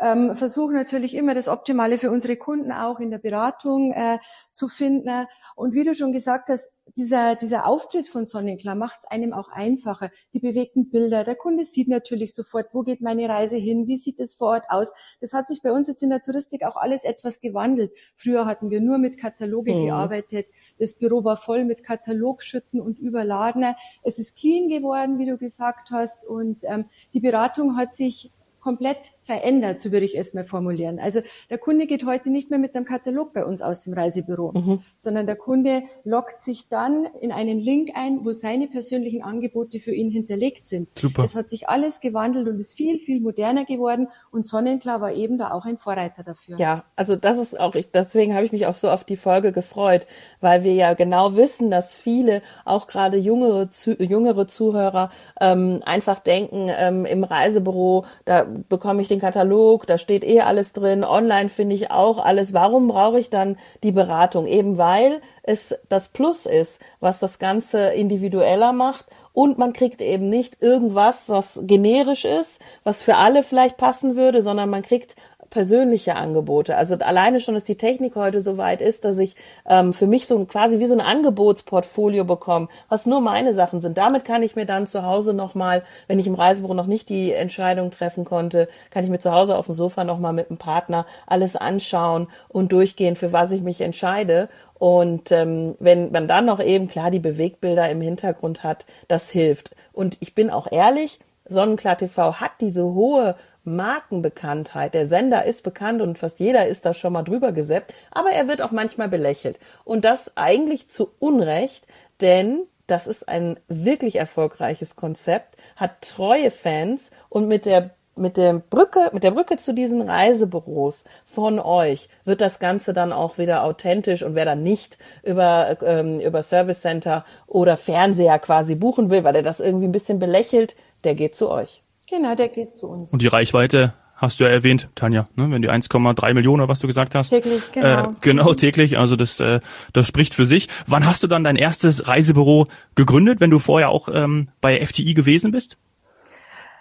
ähm, 0.00 0.34
versuchen 0.34 0.74
natürlich 0.74 1.14
immer 1.14 1.34
das 1.34 1.48
Optimale 1.48 1.98
für 1.98 2.10
unsere 2.10 2.36
Kunden 2.36 2.72
auch 2.72 3.00
in 3.00 3.10
der 3.10 3.18
Beratung 3.18 3.92
äh, 3.92 4.18
zu 4.52 4.68
finden. 4.68 5.26
Und 5.54 5.74
wie 5.74 5.84
du 5.84 5.94
schon 5.94 6.12
gesagt 6.12 6.48
hast, 6.48 6.70
dieser, 6.96 7.34
dieser 7.34 7.66
Auftritt 7.66 8.06
von 8.06 8.26
Sonnenklar 8.26 8.76
macht 8.76 9.00
es 9.00 9.10
einem 9.10 9.32
auch 9.32 9.48
einfacher. 9.48 10.10
Die 10.32 10.38
bewegten 10.38 10.88
Bilder. 10.88 11.24
Der 11.24 11.34
Kunde 11.34 11.64
sieht 11.64 11.88
natürlich 11.88 12.34
sofort, 12.34 12.68
wo 12.72 12.82
geht 12.82 13.00
meine 13.00 13.28
Reise 13.28 13.56
hin, 13.56 13.88
wie 13.88 13.96
sieht 13.96 14.20
es 14.20 14.34
vor 14.34 14.48
Ort 14.48 14.64
aus. 14.68 14.92
Das 15.20 15.32
hat 15.32 15.48
sich 15.48 15.62
bei 15.62 15.72
uns 15.72 15.88
jetzt 15.88 16.02
in 16.02 16.10
der 16.10 16.22
Touristik 16.22 16.62
auch 16.62 16.76
alles 16.76 17.04
etwas 17.04 17.40
gewandelt. 17.40 17.92
Früher 18.16 18.46
hatten 18.46 18.70
wir 18.70 18.80
nur 18.80 18.98
mit 18.98 19.18
Kataloge 19.18 19.74
mhm. 19.74 19.86
gearbeitet. 19.86 20.46
Das 20.78 20.94
Büro 20.94 21.24
war 21.24 21.36
voll 21.36 21.64
mit 21.64 21.82
Katalogschütten 21.82 22.80
und 22.80 22.98
Überladener. 22.98 23.76
Es 24.02 24.18
ist 24.18 24.36
clean 24.36 24.68
geworden, 24.68 25.18
wie 25.18 25.26
du 25.26 25.38
gesagt 25.38 25.90
hast. 25.90 26.24
Und 26.24 26.64
ähm, 26.64 26.84
die 27.14 27.20
Beratung 27.20 27.76
hat 27.76 27.94
sich 27.94 28.30
komplett 28.60 29.12
verändert, 29.26 29.80
so 29.80 29.90
würde 29.90 30.06
ich 30.06 30.16
es 30.16 30.34
mal 30.34 30.44
formulieren. 30.44 31.00
Also 31.00 31.20
der 31.50 31.58
Kunde 31.58 31.86
geht 31.86 32.06
heute 32.06 32.30
nicht 32.30 32.48
mehr 32.48 32.60
mit 32.60 32.76
einem 32.76 32.84
Katalog 32.84 33.32
bei 33.32 33.44
uns 33.44 33.60
aus 33.60 33.82
dem 33.82 33.92
Reisebüro, 33.92 34.52
mhm. 34.52 34.78
sondern 34.94 35.26
der 35.26 35.34
Kunde 35.34 35.82
loggt 36.04 36.40
sich 36.40 36.68
dann 36.68 37.06
in 37.20 37.32
einen 37.32 37.58
Link 37.58 37.90
ein, 37.94 38.24
wo 38.24 38.32
seine 38.32 38.68
persönlichen 38.68 39.22
Angebote 39.22 39.80
für 39.80 39.92
ihn 39.92 40.12
hinterlegt 40.12 40.68
sind. 40.68 40.88
Super. 40.96 41.24
Es 41.24 41.34
hat 41.34 41.48
sich 41.48 41.68
alles 41.68 42.00
gewandelt 42.00 42.46
und 42.46 42.60
ist 42.60 42.74
viel, 42.74 43.00
viel 43.00 43.20
moderner 43.20 43.64
geworden 43.64 44.06
und 44.30 44.46
Sonnenklar 44.46 45.00
war 45.00 45.12
eben 45.12 45.38
da 45.38 45.50
auch 45.50 45.64
ein 45.64 45.76
Vorreiter 45.76 46.22
dafür. 46.22 46.56
Ja, 46.58 46.84
also 46.94 47.16
das 47.16 47.38
ist 47.38 47.58
auch, 47.58 47.74
ich, 47.74 47.90
deswegen 47.90 48.32
habe 48.32 48.44
ich 48.44 48.52
mich 48.52 48.66
auch 48.66 48.74
so 48.74 48.90
auf 48.90 49.02
die 49.02 49.16
Folge 49.16 49.50
gefreut, 49.50 50.06
weil 50.40 50.62
wir 50.62 50.74
ja 50.74 50.94
genau 50.94 51.34
wissen, 51.34 51.72
dass 51.72 51.96
viele, 51.96 52.42
auch 52.64 52.86
gerade 52.86 53.16
jüngere, 53.16 53.70
zu, 53.70 54.00
jüngere 54.00 54.46
Zuhörer, 54.46 55.10
ähm, 55.40 55.80
einfach 55.84 56.20
denken, 56.20 56.70
ähm, 56.70 57.04
im 57.06 57.24
Reisebüro, 57.24 58.04
da 58.24 58.46
bekomme 58.68 59.02
ich 59.02 59.08
den 59.08 59.15
Katalog, 59.20 59.86
da 59.86 59.98
steht 59.98 60.24
eh 60.24 60.40
alles 60.40 60.72
drin, 60.72 61.04
online 61.04 61.48
finde 61.48 61.74
ich 61.74 61.90
auch 61.90 62.18
alles. 62.18 62.52
Warum 62.52 62.88
brauche 62.88 63.18
ich 63.18 63.30
dann 63.30 63.56
die 63.82 63.92
Beratung? 63.92 64.46
Eben 64.46 64.78
weil 64.78 65.20
es 65.42 65.74
das 65.88 66.08
Plus 66.08 66.46
ist, 66.46 66.80
was 67.00 67.18
das 67.18 67.38
Ganze 67.38 67.88
individueller 67.88 68.72
macht 68.72 69.06
und 69.32 69.58
man 69.58 69.74
kriegt 69.74 70.00
eben 70.00 70.30
nicht 70.30 70.62
irgendwas, 70.62 71.28
was 71.28 71.60
generisch 71.64 72.24
ist, 72.24 72.60
was 72.84 73.02
für 73.02 73.16
alle 73.16 73.42
vielleicht 73.42 73.76
passen 73.76 74.16
würde, 74.16 74.40
sondern 74.40 74.70
man 74.70 74.82
kriegt 74.82 75.14
persönliche 75.56 76.16
Angebote. 76.16 76.76
Also 76.76 76.96
alleine 76.96 77.40
schon, 77.40 77.54
dass 77.54 77.64
die 77.64 77.78
Technik 77.78 78.14
heute 78.14 78.42
so 78.42 78.58
weit 78.58 78.82
ist, 78.82 79.06
dass 79.06 79.16
ich 79.16 79.36
ähm, 79.66 79.94
für 79.94 80.06
mich 80.06 80.26
so 80.26 80.44
quasi 80.44 80.80
wie 80.80 80.86
so 80.86 80.92
ein 80.92 81.00
Angebotsportfolio 81.00 82.26
bekomme, 82.26 82.68
was 82.90 83.06
nur 83.06 83.22
meine 83.22 83.54
Sachen 83.54 83.80
sind. 83.80 83.96
Damit 83.96 84.26
kann 84.26 84.42
ich 84.42 84.54
mir 84.54 84.66
dann 84.66 84.86
zu 84.86 85.02
Hause 85.02 85.32
nochmal, 85.32 85.82
wenn 86.08 86.18
ich 86.18 86.26
im 86.26 86.34
Reisebüro 86.34 86.74
noch 86.74 86.84
nicht 86.84 87.08
die 87.08 87.32
Entscheidung 87.32 87.90
treffen 87.90 88.26
konnte, 88.26 88.68
kann 88.90 89.02
ich 89.02 89.08
mir 89.08 89.18
zu 89.18 89.32
Hause 89.32 89.56
auf 89.56 89.64
dem 89.64 89.74
Sofa 89.74 90.04
nochmal 90.04 90.34
mit 90.34 90.50
einem 90.50 90.58
Partner 90.58 91.06
alles 91.26 91.56
anschauen 91.56 92.28
und 92.48 92.72
durchgehen, 92.72 93.16
für 93.16 93.32
was 93.32 93.50
ich 93.50 93.62
mich 93.62 93.80
entscheide. 93.80 94.50
Und 94.74 95.32
ähm, 95.32 95.74
wenn 95.78 96.12
man 96.12 96.28
dann 96.28 96.44
noch 96.44 96.60
eben 96.60 96.86
klar 96.86 97.10
die 97.10 97.18
Bewegbilder 97.18 97.88
im 97.88 98.02
Hintergrund 98.02 98.62
hat, 98.62 98.84
das 99.08 99.30
hilft. 99.30 99.74
Und 99.94 100.18
ich 100.20 100.34
bin 100.34 100.50
auch 100.50 100.70
ehrlich, 100.70 101.18
Sonnenklar 101.48 101.96
TV 101.96 102.34
hat 102.40 102.52
diese 102.60 102.84
hohe 102.84 103.36
Markenbekanntheit. 103.66 104.94
Der 104.94 105.06
Sender 105.06 105.44
ist 105.44 105.62
bekannt 105.62 106.00
und 106.00 106.18
fast 106.18 106.40
jeder 106.40 106.66
ist 106.66 106.86
da 106.86 106.94
schon 106.94 107.12
mal 107.12 107.22
drüber 107.22 107.52
gesäppt, 107.52 107.94
aber 108.10 108.30
er 108.30 108.48
wird 108.48 108.62
auch 108.62 108.70
manchmal 108.70 109.08
belächelt. 109.08 109.58
Und 109.84 110.04
das 110.04 110.36
eigentlich 110.36 110.88
zu 110.88 111.10
Unrecht, 111.18 111.86
denn 112.20 112.62
das 112.86 113.06
ist 113.06 113.28
ein 113.28 113.58
wirklich 113.68 114.16
erfolgreiches 114.16 114.96
Konzept, 114.96 115.56
hat 115.74 116.02
treue 116.02 116.50
Fans 116.50 117.10
und 117.28 117.48
mit 117.48 117.66
der 117.66 117.90
mit 118.18 118.38
der 118.38 118.54
Brücke, 118.54 119.10
mit 119.12 119.22
der 119.22 119.30
Brücke 119.30 119.58
zu 119.58 119.74
diesen 119.74 120.00
Reisebüros 120.00 121.04
von 121.26 121.60
euch 121.60 122.08
wird 122.24 122.40
das 122.40 122.58
Ganze 122.58 122.94
dann 122.94 123.12
auch 123.12 123.36
wieder 123.36 123.62
authentisch 123.62 124.22
und 124.22 124.34
wer 124.34 124.46
dann 124.46 124.62
nicht 124.62 124.98
über, 125.22 125.76
ähm, 125.82 126.20
über 126.20 126.42
Service 126.42 126.80
Center 126.80 127.24
oder 127.46 127.76
Fernseher 127.76 128.38
quasi 128.38 128.74
buchen 128.74 129.10
will, 129.10 129.22
weil 129.22 129.36
er 129.36 129.42
das 129.42 129.60
irgendwie 129.60 129.86
ein 129.86 129.92
bisschen 129.92 130.18
belächelt, 130.18 130.76
der 131.04 131.14
geht 131.14 131.36
zu 131.36 131.50
euch. 131.50 131.82
Genau, 132.08 132.34
der 132.34 132.48
geht 132.48 132.76
zu 132.76 132.86
uns. 132.86 133.12
Und 133.12 133.22
die 133.22 133.26
Reichweite 133.26 133.94
hast 134.16 134.40
du 134.40 134.44
ja 134.44 134.50
erwähnt, 134.50 134.88
Tanja, 134.94 135.28
ne? 135.36 135.50
wenn 135.50 135.62
die 135.62 135.70
1,3 135.70 136.34
Millionen, 136.34 136.68
was 136.68 136.80
du 136.80 136.86
gesagt 136.86 137.14
hast. 137.14 137.30
Täglich, 137.30 137.62
genau. 137.72 138.10
Äh, 138.10 138.14
genau, 138.20 138.54
täglich. 138.54 138.98
Also 138.98 139.16
das, 139.16 139.38
äh, 139.40 139.60
das 139.92 140.06
spricht 140.06 140.34
für 140.34 140.46
sich. 140.46 140.68
Wann 140.86 141.06
hast 141.06 141.22
du 141.22 141.26
dann 141.26 141.44
dein 141.44 141.56
erstes 141.56 142.08
Reisebüro 142.08 142.66
gegründet, 142.94 143.40
wenn 143.40 143.50
du 143.50 143.58
vorher 143.58 143.90
auch 143.90 144.08
ähm, 144.12 144.48
bei 144.60 144.84
FTI 144.84 145.14
gewesen 145.14 145.50
bist? 145.52 145.76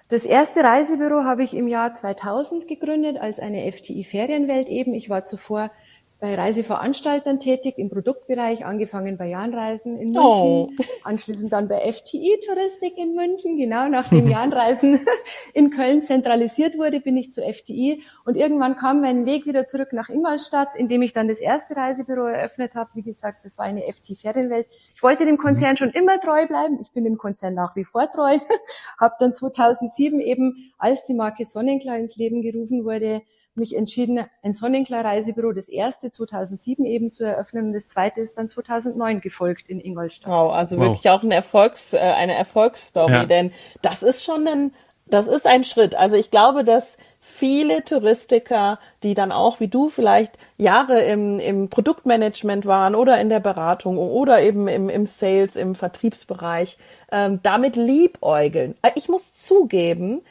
Das 0.08 0.24
erste 0.24 0.64
Reisebüro 0.64 1.24
habe 1.24 1.44
ich 1.44 1.56
im 1.56 1.68
Jahr 1.68 1.92
2000 1.92 2.68
gegründet 2.68 3.18
als 3.20 3.40
eine 3.40 3.72
FTI 3.72 4.04
Ferienwelt 4.04 4.70
eben. 4.70 4.94
Ich 4.94 5.10
war 5.10 5.24
zuvor 5.24 5.72
bei 6.20 6.34
Reiseveranstaltern 6.34 7.40
tätig 7.40 7.78
im 7.78 7.90
Produktbereich, 7.90 8.66
angefangen 8.66 9.18
bei 9.18 9.28
Jahnreisen 9.28 9.98
in 9.98 10.12
München, 10.12 10.22
oh. 10.22 10.70
anschließend 11.04 11.52
dann 11.52 11.68
bei 11.68 11.92
FTI 11.92 12.40
Touristik 12.46 12.98
in 12.98 13.16
München. 13.16 13.58
Genau 13.58 13.90
nachdem 13.90 14.28
Jahnreisen 14.30 15.00
in 15.54 15.72
Köln 15.72 16.04
zentralisiert 16.04 16.78
wurde, 16.78 17.02
bin 17.02 17.18
ich 17.18 17.34
zu 17.34 17.42
FTI 17.42 18.02
und 18.24 18.38
irgendwann 18.38 18.78
kam 18.78 19.02
mein 19.02 19.26
Weg 19.26 19.46
wieder 19.46 19.66
zurück 19.66 19.92
nach 19.92 20.10
Ingolstadt, 20.10 20.76
indem 20.76 21.02
ich 21.02 21.12
dann 21.12 21.28
das 21.28 21.42
erste 21.42 21.76
Reisebüro 21.76 22.28
eröffnet 22.28 22.76
habe. 22.76 22.92
Wie 22.94 23.04
gesagt, 23.04 23.44
das 23.44 23.58
war 23.58 23.66
eine 23.66 23.82
FTI 23.82 24.16
Ferienwelt. 24.16 24.68
Ich 24.96 25.04
wollte 25.04 25.26
dem 25.26 25.38
Konzern 25.38 25.76
schon 25.76 25.90
immer 25.90 26.20
treu 26.22 26.48
bleiben. 26.48 26.80
Ich 26.82 26.92
bin 26.92 27.04
dem 27.04 27.18
Konzern 27.18 27.54
nach 27.54 27.76
wie 27.76 27.84
vor 27.84 28.10
treu. 28.10 28.38
habe 29.00 29.16
dann 29.20 29.34
2007 29.34 30.22
eben, 30.22 30.72
als 30.78 31.04
die 31.06 31.14
Marke 31.14 31.44
Sonnenklar 31.44 31.98
ins 31.98 32.16
Leben 32.16 32.42
gerufen 32.42 32.86
wurde, 32.86 33.22
mich 33.58 33.76
entschieden, 33.76 34.26
ein 34.44 34.54
Sonnenklar-Reisebüro, 34.54 35.52
das 35.52 35.70
erste 35.70 36.12
2007 36.12 36.86
eben 36.86 37.12
zu 37.12 37.26
eröffnen 37.26 37.68
und 37.68 37.74
das 37.74 37.88
zweite 37.88 38.22
ist 38.22 38.38
dann 38.38 38.50
2009 38.50 39.22
gefolgt 39.22 39.70
in 39.70 39.80
Ingolstadt. 39.80 40.32
Wow, 40.32 40.54
also 40.54 40.78
wow. 40.78 40.86
wirklich 40.86 41.10
auch 41.10 41.24
eine 41.24 41.36
Erfolgs, 41.36 41.94
äh, 41.94 42.00
eine 42.00 42.36
Erfolgsstory, 42.36 43.14
ja. 43.14 43.26
denn 43.26 43.52
das 43.82 44.04
ist 44.04 44.24
schon 44.24 44.48
ein, 44.48 44.74
das 45.08 45.28
ist 45.28 45.46
ein 45.46 45.64
Schritt. 45.64 45.96
Also 45.96 46.16
ich 46.16 46.32
glaube, 46.32 46.64
dass 46.64 46.98
viele 47.20 47.84
Touristiker, 47.84 48.80
die 49.04 49.14
dann 49.14 49.32
auch 49.32 49.60
wie 49.60 49.68
du 49.68 49.90
vielleicht 49.90 50.38
Jahre 50.58 51.02
im, 51.02 51.40
im 51.40 51.70
Produktmanagement 51.70 52.66
waren 52.66 52.96
oder 52.96 53.20
in 53.20 53.30
der 53.30 53.40
Beratung 53.40 53.98
oder 53.98 54.42
eben 54.42 54.68
im, 54.68 54.90
im 54.90 55.06
Sales, 55.06 55.56
im 55.56 55.76
Vertriebsbereich, 55.76 56.78
ähm, 57.12 57.40
damit 57.44 57.76
liebäugeln. 57.76 58.76
Äh, 58.82 58.92
ich 58.96 59.10
muss 59.10 59.34
zugeben, 59.34 60.22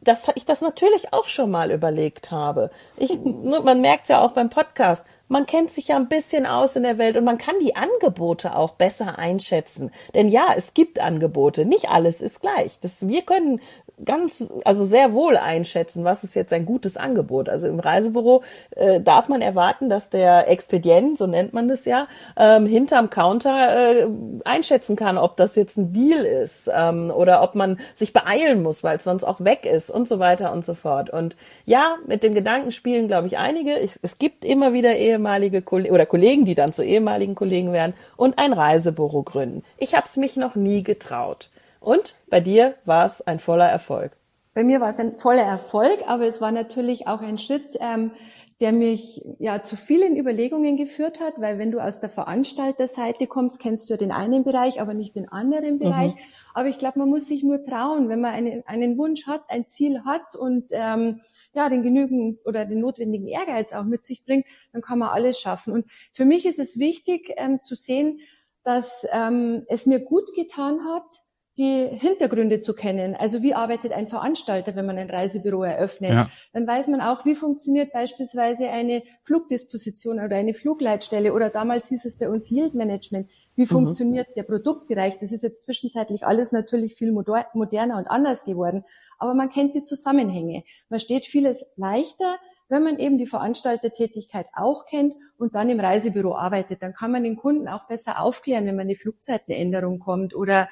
dass 0.00 0.28
ich 0.34 0.44
das 0.44 0.60
natürlich 0.60 1.12
auch 1.12 1.28
schon 1.28 1.50
mal 1.50 1.70
überlegt 1.70 2.30
habe. 2.30 2.70
Ich, 2.96 3.18
man 3.20 3.80
merkt 3.80 4.08
ja 4.08 4.22
auch 4.22 4.32
beim 4.32 4.50
Podcast, 4.50 5.06
man 5.28 5.46
kennt 5.46 5.70
sich 5.70 5.88
ja 5.88 5.96
ein 5.96 6.08
bisschen 6.08 6.46
aus 6.46 6.74
in 6.74 6.82
der 6.82 6.98
Welt 6.98 7.16
und 7.16 7.24
man 7.24 7.38
kann 7.38 7.54
die 7.60 7.76
Angebote 7.76 8.56
auch 8.56 8.72
besser 8.72 9.18
einschätzen. 9.18 9.92
Denn 10.14 10.28
ja, 10.28 10.48
es 10.56 10.74
gibt 10.74 11.00
Angebote, 11.00 11.64
nicht 11.64 11.88
alles 11.88 12.20
ist 12.20 12.40
gleich. 12.40 12.80
Das, 12.80 13.06
wir 13.06 13.22
können 13.22 13.60
ganz, 14.04 14.44
also 14.64 14.84
sehr 14.84 15.12
wohl 15.12 15.36
einschätzen, 15.36 16.04
was 16.04 16.24
ist 16.24 16.34
jetzt 16.34 16.52
ein 16.52 16.66
gutes 16.66 16.96
Angebot. 16.96 17.48
Also 17.48 17.68
im 17.68 17.80
Reisebüro 17.80 18.42
äh, 18.70 19.00
darf 19.00 19.28
man 19.28 19.42
erwarten, 19.42 19.88
dass 19.88 20.10
der 20.10 20.48
Expedient, 20.48 21.18
so 21.18 21.26
nennt 21.26 21.52
man 21.52 21.68
das 21.68 21.84
ja, 21.84 22.08
ähm, 22.36 22.66
hinterm 22.66 23.10
Counter 23.10 24.02
äh, 24.02 24.06
einschätzen 24.44 24.96
kann, 24.96 25.18
ob 25.18 25.36
das 25.36 25.56
jetzt 25.56 25.76
ein 25.76 25.92
Deal 25.92 26.24
ist 26.24 26.70
ähm, 26.72 27.10
oder 27.14 27.42
ob 27.42 27.54
man 27.54 27.78
sich 27.94 28.12
beeilen 28.12 28.62
muss, 28.62 28.82
weil 28.82 28.96
es 28.96 29.04
sonst 29.04 29.24
auch 29.24 29.40
weg 29.40 29.66
ist 29.66 29.90
und 29.90 30.08
so 30.08 30.18
weiter 30.18 30.52
und 30.52 30.64
so 30.64 30.74
fort. 30.74 31.10
Und 31.10 31.36
ja, 31.64 31.96
mit 32.06 32.22
dem 32.22 32.34
Gedanken 32.34 32.72
spielen, 32.72 33.08
glaube 33.08 33.26
ich, 33.26 33.38
einige. 33.38 33.78
Ich, 33.78 33.92
es 34.02 34.18
gibt 34.18 34.44
immer 34.44 34.72
wieder 34.72 34.96
ehemalige 34.96 35.62
Kollegen 35.62 35.94
oder 35.94 36.06
Kollegen, 36.06 36.44
die 36.44 36.54
dann 36.54 36.72
zu 36.72 36.82
ehemaligen 36.82 37.34
Kollegen 37.34 37.72
werden 37.72 37.94
und 38.16 38.38
ein 38.38 38.52
Reisebüro 38.52 39.22
gründen. 39.22 39.62
Ich 39.78 39.94
habe 39.94 40.06
es 40.06 40.16
mich 40.16 40.36
noch 40.36 40.54
nie 40.54 40.82
getraut. 40.82 41.50
Und 41.80 42.14
bei 42.28 42.40
dir 42.40 42.74
war 42.84 43.06
es 43.06 43.20
ein 43.22 43.38
voller 43.38 43.68
Erfolg. 43.68 44.12
Bei 44.54 44.64
mir 44.64 44.80
war 44.80 44.90
es 44.90 44.98
ein 44.98 45.18
voller 45.18 45.42
Erfolg, 45.42 46.00
aber 46.06 46.26
es 46.26 46.40
war 46.40 46.52
natürlich 46.52 47.06
auch 47.06 47.20
ein 47.20 47.38
Schritt, 47.38 47.78
ähm, 47.80 48.12
der 48.60 48.72
mich 48.72 49.22
ja 49.38 49.62
zu 49.62 49.74
vielen 49.74 50.16
Überlegungen 50.16 50.76
geführt 50.76 51.20
hat, 51.20 51.40
weil 51.40 51.58
wenn 51.58 51.70
du 51.70 51.80
aus 51.80 52.00
der 52.00 52.10
Veranstalterseite 52.10 53.26
kommst, 53.26 53.58
kennst 53.58 53.88
du 53.88 53.96
den 53.96 54.12
einen 54.12 54.44
Bereich, 54.44 54.80
aber 54.80 54.92
nicht 54.92 55.16
den 55.16 55.28
anderen 55.28 55.78
Bereich. 55.78 56.14
Mhm. 56.14 56.20
Aber 56.52 56.68
ich 56.68 56.78
glaube, 56.78 56.98
man 56.98 57.08
muss 57.08 57.26
sich 57.26 57.42
nur 57.42 57.62
trauen, 57.64 58.10
wenn 58.10 58.20
man 58.20 58.34
einen, 58.34 58.62
einen 58.66 58.98
Wunsch 58.98 59.26
hat, 59.26 59.42
ein 59.48 59.66
Ziel 59.68 60.04
hat 60.04 60.36
und 60.36 60.66
ähm, 60.72 61.20
ja 61.54 61.68
den 61.70 61.82
genügend 61.82 62.38
oder 62.44 62.66
den 62.66 62.80
notwendigen 62.80 63.26
Ehrgeiz 63.26 63.72
auch 63.72 63.84
mit 63.84 64.04
sich 64.04 64.24
bringt, 64.24 64.46
dann 64.72 64.82
kann 64.82 64.98
man 64.98 65.08
alles 65.08 65.40
schaffen. 65.40 65.72
Und 65.72 65.86
für 66.12 66.26
mich 66.26 66.44
ist 66.44 66.58
es 66.58 66.78
wichtig 66.78 67.32
ähm, 67.36 67.62
zu 67.62 67.74
sehen, 67.74 68.20
dass 68.62 69.06
ähm, 69.10 69.64
es 69.68 69.86
mir 69.86 70.00
gut 70.00 70.34
getan 70.36 70.84
hat, 70.84 71.22
die 71.58 71.86
Hintergründe 71.86 72.60
zu 72.60 72.74
kennen. 72.74 73.14
Also 73.14 73.42
wie 73.42 73.54
arbeitet 73.54 73.92
ein 73.92 74.08
Veranstalter, 74.08 74.76
wenn 74.76 74.86
man 74.86 74.98
ein 74.98 75.10
Reisebüro 75.10 75.62
eröffnet? 75.62 76.10
Ja. 76.10 76.30
Dann 76.52 76.66
weiß 76.66 76.88
man 76.88 77.00
auch, 77.00 77.24
wie 77.24 77.34
funktioniert 77.34 77.92
beispielsweise 77.92 78.70
eine 78.70 79.02
Flugdisposition 79.24 80.20
oder 80.20 80.36
eine 80.36 80.54
Flugleitstelle 80.54 81.34
oder 81.34 81.50
damals 81.50 81.88
hieß 81.88 82.04
es 82.04 82.18
bei 82.18 82.28
uns 82.28 82.50
Yield 82.50 82.74
Management. 82.74 83.28
Wie 83.56 83.62
mhm. 83.62 83.68
funktioniert 83.68 84.28
der 84.36 84.44
Produktbereich? 84.44 85.18
Das 85.18 85.32
ist 85.32 85.42
jetzt 85.42 85.64
zwischenzeitlich 85.64 86.24
alles 86.24 86.52
natürlich 86.52 86.94
viel 86.94 87.12
moderner 87.12 87.98
und 87.98 88.06
anders 88.06 88.44
geworden. 88.44 88.84
Aber 89.18 89.34
man 89.34 89.50
kennt 89.50 89.74
die 89.74 89.82
Zusammenhänge. 89.82 90.62
Man 90.88 91.00
steht 91.00 91.26
vieles 91.26 91.66
leichter, 91.76 92.36
wenn 92.70 92.84
man 92.84 92.98
eben 92.98 93.18
die 93.18 93.26
Veranstaltertätigkeit 93.26 94.46
auch 94.54 94.86
kennt 94.86 95.14
und 95.36 95.56
dann 95.56 95.68
im 95.68 95.80
Reisebüro 95.80 96.36
arbeitet. 96.36 96.82
Dann 96.82 96.94
kann 96.94 97.10
man 97.10 97.24
den 97.24 97.36
Kunden 97.36 97.68
auch 97.68 97.86
besser 97.88 98.20
aufklären, 98.20 98.64
wenn 98.64 98.76
man 98.76 98.86
eine 98.86 98.94
Flugzeitenänderung 98.94 99.98
kommt 99.98 100.34
oder 100.34 100.68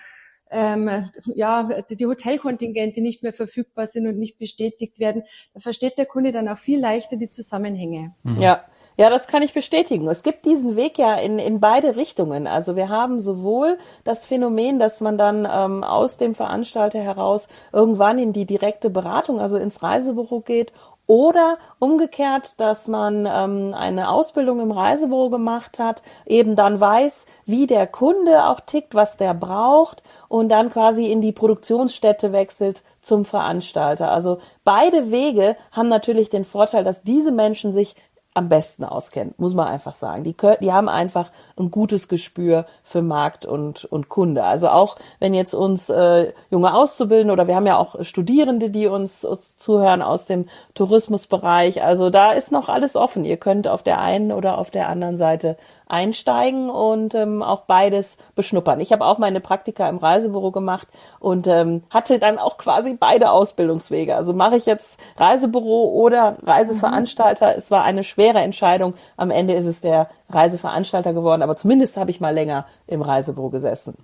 ähm, 0.51 1.11
ja, 1.35 1.69
die 1.91 2.07
Hotelkontingente 2.07 3.01
nicht 3.01 3.23
mehr 3.23 3.33
verfügbar 3.33 3.87
sind 3.87 4.07
und 4.07 4.19
nicht 4.19 4.39
bestätigt 4.39 4.99
werden, 4.99 5.23
da 5.55 5.61
versteht 5.61 5.99
der 5.99 6.07
Kunde 6.07 6.33
dann 6.33 6.49
auch 6.49 6.59
viel 6.59 6.81
leichter 6.81 7.17
die 7.17 7.29
Zusammenhänge. 7.29 8.15
Mhm. 8.23 8.41
Ja. 8.41 8.65
Ja, 9.01 9.11
das 9.11 9.29
kann 9.29 9.45
ich 9.45 9.55
bestätigen. 9.55 10.09
Es 10.09 10.25
gibt 10.25 10.45
diesen 10.45 10.75
Weg 10.75 10.99
ja 10.99 11.15
in, 11.15 11.39
in 11.39 11.61
beide 11.61 11.95
Richtungen. 11.95 12.49
Also 12.49 12.75
wir 12.75 12.89
haben 12.89 13.21
sowohl 13.21 13.79
das 14.03 14.27
Phänomen, 14.27 14.81
dass 14.81 15.01
man 15.01 15.17
dann 15.17 15.47
ähm, 15.49 15.85
aus 15.85 16.17
dem 16.17 16.35
Veranstalter 16.35 16.99
heraus 16.99 17.47
irgendwann 17.73 18.19
in 18.19 18.33
die 18.33 18.45
direkte 18.45 18.91
Beratung, 18.91 19.39
also 19.39 19.57
ins 19.57 19.85
Reisebüro 19.85 20.41
geht 20.41 20.73
oder 21.09 21.57
umgekehrt, 21.79 22.61
dass 22.61 22.87
man 22.87 23.27
ähm, 23.27 23.75
eine 23.75 24.11
Ausbildung 24.11 24.61
im 24.61 24.71
Reisebüro 24.71 25.31
gemacht 25.31 25.79
hat, 25.81 26.03
eben 26.27 26.55
dann 26.55 26.79
weiß, 26.79 27.27
wie 27.47 27.67
der 27.67 27.87
Kunde 27.87 28.45
auch 28.45 28.61
tickt, 28.61 28.95
was 28.95 29.17
der 29.17 29.33
braucht 29.35 30.03
und 30.29 30.51
dann 30.51 30.71
quasi 30.71 31.07
in 31.11 31.23
die 31.23 31.33
Produktionsstätte 31.33 32.33
wechselt 32.33 32.83
zum 33.01 33.25
Veranstalter. 33.25 34.13
Also 34.13 34.39
beide 34.65 35.11
Wege 35.11 35.57
haben 35.73 35.89
natürlich 35.89 36.29
den 36.29 36.45
Vorteil, 36.45 36.85
dass 36.85 37.03
diese 37.03 37.33
Menschen 37.33 37.73
sich 37.73 37.97
am 38.39 38.49
besten 38.49 38.85
auskennt, 38.85 39.39
muss 39.39 39.55
man 39.55 39.69
einfach 39.69 39.95
sagen. 39.95 40.25
Die, 40.25 40.35
die 40.61 40.73
haben 40.73 40.89
einfach 40.89 41.31
ein 41.59 41.71
gutes 41.71 42.09
Gespür 42.09 42.67
für 42.83 43.03
Markt 43.03 43.45
und, 43.45 43.85
und 43.85 44.09
Kunde. 44.09 44.45
Also 44.45 44.69
auch 44.69 44.97
wenn 45.19 45.35
jetzt 45.35 45.55
uns 45.55 45.91
äh, 45.91 46.33
junge 46.51 46.75
Auszubildende 46.75 47.33
oder 47.33 47.47
wir 47.47 47.57
haben 47.57 47.67
ja 47.67 47.77
auch 47.77 48.03
Studierende, 48.05 48.71
die 48.71 48.87
uns, 48.87 49.25
uns 49.25 49.57
zuhören 49.57 50.03
aus 50.03 50.27
dem 50.27 50.47
Tourismusbereich. 50.75 51.83
Also 51.83 52.11
da 52.11 52.33
ist 52.33 52.53
noch 52.53 52.69
alles 52.69 52.97
offen. 52.97 53.25
Ihr 53.25 53.37
könnt 53.37 53.69
auf 53.69 53.83
der 53.83 54.01
einen 54.01 54.33
oder 54.33 54.59
auf 54.59 54.71
der 54.71 54.89
anderen 54.89 55.17
Seite 55.17 55.57
einsteigen 55.89 56.71
und 56.71 57.15
ähm, 57.15 57.43
auch 57.43 57.63
beides 57.63 58.19
beschnuppern. 58.35 58.81
Ich 58.81 58.93
habe 58.93 59.05
auch 59.05 59.19
meine 59.19 59.41
Praktika 59.41 59.89
im 59.89 59.99
Reisebüro 59.99 60.51
gemacht 60.51 60.89
und 61.19 61.47
ähm, 61.47 61.83
hatte 61.91 62.19
dann 62.19 62.39
auch 62.39 62.59
quasi 62.59 62.97
beide 62.99 63.31
Ausbildungswege. 63.31 64.15
Also 64.15 64.33
mache 64.33 64.57
ich 64.57 64.67
jetzt 64.67 64.99
Reisebüro 65.17 65.91
oder 65.93 66.37
Reiseveranstalter. 66.43 67.53
Mhm. 67.53 67.59
Es 67.59 67.71
war 67.71 67.85
eine 67.85 68.05
schwere 68.05 68.41
Entscheidung. 68.41 68.95
Am 69.17 69.31
Ende 69.31 69.55
ist 69.55 69.67
es 69.67 69.81
der 69.81 70.09
Reiseveranstalter 70.29 71.13
geworden, 71.15 71.43
aber 71.43 71.57
zumindest 71.57 71.97
habe 71.97 72.11
ich 72.11 72.21
mal 72.21 72.35
länger 72.35 72.67
im 72.87 73.03
Reisebüro 73.03 73.51
gesessen. 73.51 73.97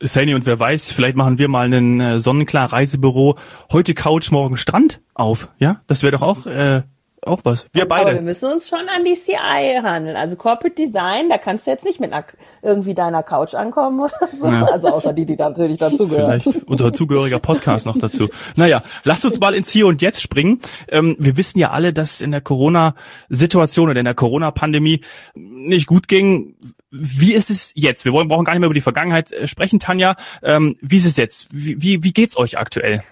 Sani, 0.00 0.34
und 0.34 0.46
wer 0.46 0.58
weiß, 0.58 0.90
vielleicht 0.90 1.16
machen 1.16 1.38
wir 1.38 1.48
mal 1.48 1.66
einen 1.66 2.00
äh, 2.00 2.20
sonnenklar 2.20 2.72
Reisebüro, 2.72 3.36
heute 3.70 3.94
Couch, 3.94 4.30
morgen 4.30 4.56
Strand 4.56 5.00
auf. 5.14 5.48
Ja, 5.58 5.80
das 5.86 6.02
wäre 6.02 6.12
doch 6.12 6.22
auch 6.22 6.46
äh, 6.46 6.82
auch 7.24 7.40
was. 7.44 7.66
Wir 7.72 7.86
beide. 7.86 8.06
Aber 8.06 8.14
wir 8.14 8.22
müssen 8.22 8.50
uns 8.50 8.68
schon 8.68 8.88
an 8.88 9.04
die 9.04 9.14
CI 9.14 9.80
handeln. 9.82 10.16
Also 10.16 10.36
Corporate 10.36 10.74
Design, 10.74 11.28
da 11.28 11.38
kannst 11.38 11.66
du 11.66 11.70
jetzt 11.70 11.84
nicht 11.84 12.00
mit 12.00 12.12
einer, 12.12 12.24
irgendwie 12.62 12.94
deiner 12.94 13.22
Couch 13.22 13.54
ankommen 13.54 14.00
oder 14.00 14.28
so. 14.32 14.46
Ja. 14.46 14.64
Also 14.64 14.88
außer 14.88 15.12
die, 15.12 15.24
die 15.24 15.36
da 15.36 15.48
natürlich 15.48 15.78
dazugehören. 15.78 16.40
Vielleicht 16.40 16.66
unser 16.66 16.92
zugehöriger 16.92 17.38
Podcast 17.38 17.86
noch 17.86 17.96
dazu. 17.96 18.28
Naja, 18.56 18.82
lasst 19.04 19.24
uns 19.24 19.38
mal 19.38 19.54
ins 19.54 19.70
Hier 19.70 19.86
und 19.86 20.02
Jetzt 20.02 20.20
springen. 20.20 20.60
Ähm, 20.88 21.16
wir 21.18 21.36
wissen 21.36 21.58
ja 21.58 21.70
alle, 21.70 21.92
dass 21.92 22.14
es 22.14 22.20
in 22.20 22.32
der 22.32 22.40
Corona-Situation 22.40 23.88
oder 23.88 24.00
in 24.00 24.04
der 24.04 24.14
Corona-Pandemie 24.14 25.02
nicht 25.34 25.86
gut 25.86 26.08
ging. 26.08 26.56
Wie 26.90 27.34
ist 27.34 27.50
es 27.50 27.72
jetzt? 27.76 28.04
Wir 28.04 28.12
wollen, 28.12 28.28
brauchen 28.28 28.44
gar 28.44 28.52
nicht 28.52 28.60
mehr 28.60 28.66
über 28.66 28.74
die 28.74 28.80
Vergangenheit 28.80 29.32
äh, 29.32 29.46
sprechen, 29.46 29.78
Tanja. 29.78 30.16
Ähm, 30.42 30.76
wie 30.80 30.96
ist 30.96 31.06
es 31.06 31.16
jetzt? 31.16 31.48
Wie, 31.52 31.80
wie, 31.80 32.02
wie 32.02 32.12
geht's 32.12 32.36
euch 32.36 32.58
aktuell? 32.58 33.02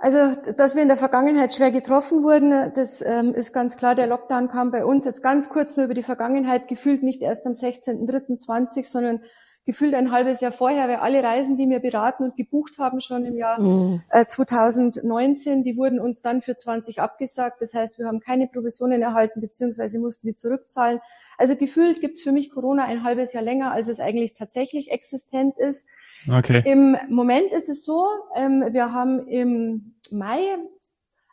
Also, 0.00 0.40
dass 0.52 0.76
wir 0.76 0.82
in 0.82 0.88
der 0.88 0.96
Vergangenheit 0.96 1.52
schwer 1.52 1.72
getroffen 1.72 2.22
wurden, 2.22 2.72
das 2.74 3.02
ähm, 3.02 3.34
ist 3.34 3.52
ganz 3.52 3.76
klar. 3.76 3.96
Der 3.96 4.06
Lockdown 4.06 4.46
kam 4.46 4.70
bei 4.70 4.84
uns 4.84 5.04
jetzt 5.04 5.24
ganz 5.24 5.48
kurz 5.48 5.76
nur 5.76 5.86
über 5.86 5.94
die 5.94 6.04
Vergangenheit, 6.04 6.68
gefühlt 6.68 7.02
nicht 7.02 7.20
erst 7.20 7.46
am 7.46 7.52
16.03.20, 7.52 8.88
sondern 8.88 9.22
gefühlt 9.68 9.92
ein 9.92 10.10
halbes 10.10 10.40
Jahr 10.40 10.50
vorher, 10.50 10.88
weil 10.88 10.96
alle 10.96 11.22
Reisen, 11.22 11.54
die 11.54 11.68
wir 11.68 11.78
beraten 11.78 12.24
und 12.24 12.36
gebucht 12.38 12.78
haben 12.78 13.02
schon 13.02 13.26
im 13.26 13.36
Jahr 13.36 13.60
mhm. 13.60 14.00
äh, 14.08 14.24
2019, 14.24 15.62
die 15.62 15.76
wurden 15.76 16.00
uns 16.00 16.22
dann 16.22 16.40
für 16.40 16.56
20 16.56 17.02
abgesagt. 17.02 17.60
Das 17.60 17.74
heißt, 17.74 17.98
wir 17.98 18.06
haben 18.06 18.20
keine 18.20 18.46
Provisionen 18.46 19.02
erhalten, 19.02 19.42
beziehungsweise 19.42 19.98
mussten 19.98 20.26
die 20.26 20.34
zurückzahlen. 20.34 21.00
Also 21.36 21.54
gefühlt 21.54 22.00
gibt's 22.00 22.22
für 22.22 22.32
mich 22.32 22.48
Corona 22.48 22.86
ein 22.86 23.04
halbes 23.04 23.34
Jahr 23.34 23.42
länger, 23.42 23.70
als 23.70 23.88
es 23.88 24.00
eigentlich 24.00 24.32
tatsächlich 24.32 24.90
existent 24.90 25.58
ist. 25.58 25.86
Okay. 26.26 26.62
Im 26.64 26.96
Moment 27.10 27.52
ist 27.52 27.68
es 27.68 27.84
so, 27.84 28.06
ähm, 28.34 28.68
wir 28.70 28.94
haben 28.94 29.28
im 29.28 29.96
Mai 30.10 30.40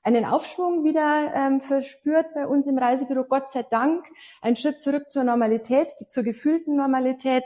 einen 0.04 0.26
Aufschwung 0.26 0.84
wieder 0.84 1.32
ähm, 1.34 1.62
verspürt 1.62 2.34
bei 2.34 2.46
uns 2.46 2.68
im 2.68 2.78
Reisebüro. 2.78 3.24
Gott 3.24 3.50
sei 3.50 3.64
Dank 3.64 4.06
ein 4.42 4.58
Schritt 4.58 4.82
zurück 4.82 5.10
zur 5.10 5.24
Normalität, 5.24 5.94
zur 6.10 6.24
gefühlten 6.24 6.76
Normalität. 6.76 7.46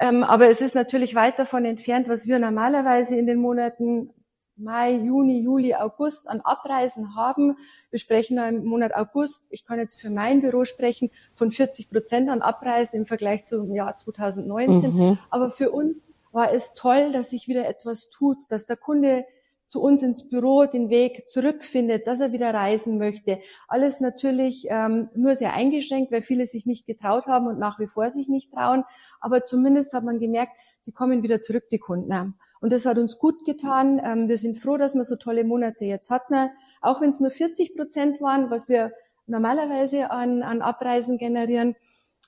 Ähm, 0.00 0.24
aber 0.24 0.48
es 0.48 0.62
ist 0.62 0.74
natürlich 0.74 1.14
weit 1.14 1.38
davon 1.38 1.64
entfernt, 1.66 2.08
was 2.08 2.26
wir 2.26 2.38
normalerweise 2.38 3.16
in 3.16 3.26
den 3.26 3.38
Monaten 3.38 4.10
Mai, 4.56 4.92
Juni, 4.92 5.40
Juli, 5.40 5.74
August 5.74 6.28
an 6.28 6.40
Abreisen 6.40 7.16
haben. 7.16 7.56
Wir 7.90 7.98
sprechen 7.98 8.38
im 8.38 8.64
Monat 8.64 8.94
August, 8.94 9.42
ich 9.48 9.64
kann 9.64 9.78
jetzt 9.78 10.00
für 10.00 10.10
mein 10.10 10.40
Büro 10.40 10.64
sprechen, 10.64 11.10
von 11.34 11.50
40 11.50 11.90
Prozent 11.90 12.28
an 12.28 12.42
Abreisen 12.42 12.96
im 12.96 13.06
Vergleich 13.06 13.44
zum 13.44 13.74
Jahr 13.74 13.96
2019. 13.96 14.94
Mhm. 14.94 15.18
Aber 15.30 15.50
für 15.50 15.70
uns 15.70 16.04
war 16.32 16.52
es 16.52 16.74
toll, 16.74 17.12
dass 17.12 17.30
sich 17.30 17.48
wieder 17.48 17.68
etwas 17.68 18.08
tut, 18.10 18.38
dass 18.48 18.66
der 18.66 18.76
Kunde 18.76 19.24
zu 19.70 19.80
uns 19.80 20.02
ins 20.02 20.28
Büro 20.28 20.66
den 20.66 20.90
Weg 20.90 21.30
zurückfindet, 21.30 22.08
dass 22.08 22.18
er 22.18 22.32
wieder 22.32 22.52
reisen 22.52 22.98
möchte. 22.98 23.38
Alles 23.68 24.00
natürlich 24.00 24.66
ähm, 24.68 25.10
nur 25.14 25.36
sehr 25.36 25.54
eingeschränkt, 25.54 26.10
weil 26.10 26.22
viele 26.22 26.46
sich 26.46 26.66
nicht 26.66 26.86
getraut 26.86 27.26
haben 27.26 27.46
und 27.46 27.60
nach 27.60 27.78
wie 27.78 27.86
vor 27.86 28.10
sich 28.10 28.28
nicht 28.28 28.52
trauen. 28.52 28.82
Aber 29.20 29.44
zumindest 29.44 29.92
hat 29.92 30.02
man 30.02 30.18
gemerkt, 30.18 30.54
die 30.86 30.92
kommen 30.92 31.22
wieder 31.22 31.40
zurück, 31.40 31.68
die 31.70 31.78
Kunden. 31.78 32.34
Und 32.60 32.72
das 32.72 32.84
hat 32.84 32.98
uns 32.98 33.20
gut 33.20 33.44
getan. 33.44 34.00
Ähm, 34.04 34.28
wir 34.28 34.38
sind 34.38 34.58
froh, 34.58 34.76
dass 34.76 34.96
wir 34.96 35.04
so 35.04 35.14
tolle 35.14 35.44
Monate 35.44 35.84
jetzt 35.84 36.10
hatten. 36.10 36.50
Auch 36.80 37.00
wenn 37.00 37.10
es 37.10 37.20
nur 37.20 37.30
40 37.30 37.76
Prozent 37.76 38.20
waren, 38.20 38.50
was 38.50 38.68
wir 38.68 38.90
normalerweise 39.28 40.10
an, 40.10 40.42
an 40.42 40.62
Abreisen 40.62 41.16
generieren. 41.16 41.76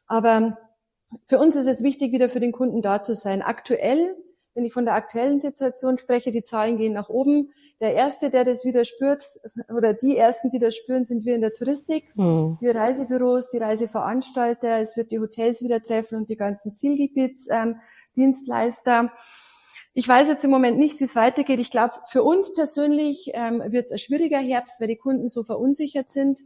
Aber 0.06 0.58
für 1.26 1.40
uns 1.40 1.56
ist 1.56 1.66
es 1.66 1.82
wichtig, 1.82 2.12
wieder 2.12 2.28
für 2.28 2.38
den 2.38 2.52
Kunden 2.52 2.82
da 2.82 3.02
zu 3.02 3.16
sein. 3.16 3.42
Aktuell 3.42 4.14
wenn 4.54 4.64
ich 4.64 4.72
von 4.72 4.84
der 4.84 4.94
aktuellen 4.94 5.40
Situation 5.40 5.98
spreche, 5.98 6.30
die 6.30 6.42
Zahlen 6.42 6.76
gehen 6.76 6.92
nach 6.92 7.08
oben. 7.08 7.52
Der 7.80 7.94
erste, 7.94 8.30
der 8.30 8.44
das 8.44 8.64
wieder 8.64 8.84
spürt, 8.84 9.24
oder 9.74 9.94
die 9.94 10.16
ersten, 10.16 10.50
die 10.50 10.58
das 10.58 10.76
spüren, 10.76 11.04
sind 11.04 11.24
wir 11.24 11.34
in 11.34 11.40
der 11.40 11.52
Touristik. 11.52 12.04
Mhm. 12.14 12.58
Wir 12.60 12.74
Reisebüros, 12.74 13.50
die 13.50 13.58
Reiseveranstalter, 13.58 14.78
es 14.78 14.96
wird 14.96 15.10
die 15.10 15.18
Hotels 15.18 15.62
wieder 15.62 15.82
treffen 15.82 16.16
und 16.16 16.30
die 16.30 16.36
ganzen 16.36 16.74
Zielgebietsdienstleister. 16.74 19.00
Ähm, 19.00 19.10
ich 19.94 20.08
weiß 20.08 20.28
jetzt 20.28 20.44
im 20.44 20.50
Moment 20.50 20.78
nicht, 20.78 21.00
wie 21.00 21.04
es 21.04 21.16
weitergeht. 21.16 21.60
Ich 21.60 21.70
glaube, 21.70 21.94
für 22.06 22.22
uns 22.22 22.54
persönlich 22.54 23.30
ähm, 23.34 23.62
wird 23.66 23.86
es 23.86 23.92
ein 23.92 23.98
schwieriger 23.98 24.38
Herbst, 24.38 24.80
weil 24.80 24.88
die 24.88 24.96
Kunden 24.96 25.28
so 25.28 25.42
verunsichert 25.42 26.10
sind. 26.10 26.40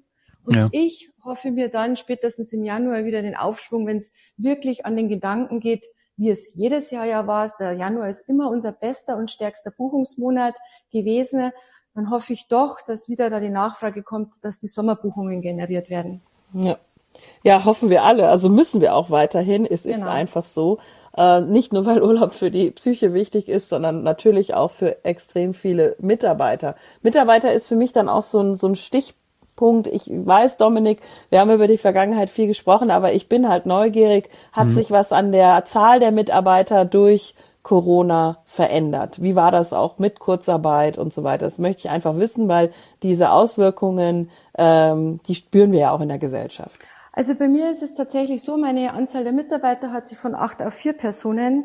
Und 0.45 0.57
ja. 0.57 0.69
ich 0.73 1.11
hoffe 1.25 1.51
mir 1.51 1.69
dann 1.69 1.97
spätestens 1.97 2.53
im 2.53 2.65
Januar 2.65 3.05
wieder 3.05 3.23
den 3.23 3.37
Aufschwung, 3.37 3.87
wenn 3.87 3.99
es 3.99 4.13
wirklich 4.37 4.87
an 4.87 4.97
den 4.97 5.09
Gedanken 5.09 5.61
geht, 5.61 5.85
wie 6.17 6.31
es 6.31 6.55
jedes 6.55 6.91
Jahr 6.91 7.05
ja 7.05 7.27
war. 7.27 7.53
Der 7.59 7.73
Januar 7.73 8.09
ist 8.09 8.29
immer 8.29 8.51
unser 8.51 8.73
bester 8.73 9.17
und 9.17 9.31
stärkster 9.31 9.71
Buchungsmonat 9.71 10.57
gewesen. 10.93 11.53
Dann 11.95 12.11
hoffe 12.11 12.33
ich 12.33 12.49
doch, 12.49 12.81
dass 12.87 13.09
wieder 13.09 13.31
da 13.31 13.41
die 13.41 13.51
Nachfrage 13.51 14.03
kommt, 14.03 14.35
dass 14.43 14.59
die 14.59 14.69
Sommerbuchungen 14.69 15.41
generiert 15.41 15.91
werden. 15.91 16.23
Ja. 16.53 16.79
Ja, 17.43 17.65
hoffen 17.65 17.89
wir 17.89 18.03
alle. 18.03 18.29
Also 18.29 18.51
müssen 18.51 18.83
wir 18.83 18.95
auch 18.95 19.11
weiterhin. 19.11 19.65
Es 19.65 19.85
genau. 19.85 19.97
ist 19.97 20.03
einfach 20.05 20.45
so. 20.45 20.79
Äh, 21.17 21.41
nicht 21.41 21.73
nur, 21.73 21.87
weil 21.87 22.03
Urlaub 22.03 22.35
für 22.35 22.51
die 22.51 22.71
Psyche 22.71 23.15
wichtig 23.15 23.49
ist, 23.49 23.71
sondern 23.71 24.03
natürlich 24.03 24.53
auch 24.53 24.71
für 24.71 25.03
extrem 25.05 25.55
viele 25.55 25.97
Mitarbeiter. 25.99 26.77
Mitarbeiter 27.01 27.55
ist 27.55 27.69
für 27.69 27.77
mich 27.77 27.95
dann 27.95 28.11
auch 28.11 28.23
so 28.23 28.41
ein, 28.41 28.55
so 28.55 28.69
ein 28.69 28.77
Stichpunkt 28.77 29.26
Punkt. 29.57 29.87
Ich 29.87 30.09
weiß, 30.09 30.59
Dominik, 30.59 31.01
wir 31.31 31.41
haben 31.41 31.51
über 31.51 31.67
die 31.67 31.79
Vergangenheit 31.79 32.31
viel 32.31 32.47
gesprochen, 32.47 32.91
aber 32.91 33.13
ich 33.15 33.29
bin 33.29 33.49
halt 33.49 33.67
neugierig. 33.67 34.31
Hat 34.53 34.69
mhm. 34.69 34.75
sich 34.75 34.91
was 34.91 35.13
an 35.13 35.33
der 35.33 35.65
Zahl 35.65 35.99
der 35.99 36.13
Mitarbeiter 36.13 36.85
durch 36.85 37.35
Corona 37.63 38.39
verändert? 38.45 39.21
Wie 39.21 39.35
war 39.35 39.51
das 39.51 39.73
auch 39.73 39.99
mit 39.99 40.21
Kurzarbeit 40.21 40.99
und 40.99 41.13
so 41.13 41.25
weiter? 41.25 41.47
Das 41.47 41.59
möchte 41.59 41.81
ich 41.81 41.91
einfach 41.91 42.17
wissen, 42.17 42.47
weil 42.47 42.71
diese 43.03 43.33
Auswirkungen, 43.33 44.31
ähm, 44.57 45.19
die 45.27 45.35
spüren 45.35 45.73
wir 45.73 45.81
ja 45.81 45.91
auch 45.91 46.01
in 46.01 46.09
der 46.09 46.19
Gesellschaft. 46.19 46.79
Also 47.13 47.35
bei 47.35 47.49
mir 47.49 47.71
ist 47.71 47.83
es 47.83 47.95
tatsächlich 47.95 48.45
so, 48.45 48.57
meine 48.57 48.93
Anzahl 48.93 49.25
der 49.25 49.33
Mitarbeiter 49.33 49.91
hat 49.91 50.07
sich 50.07 50.19
von 50.19 50.35
acht 50.35 50.63
auf 50.63 50.75
vier 50.75 50.93
Personen 50.93 51.65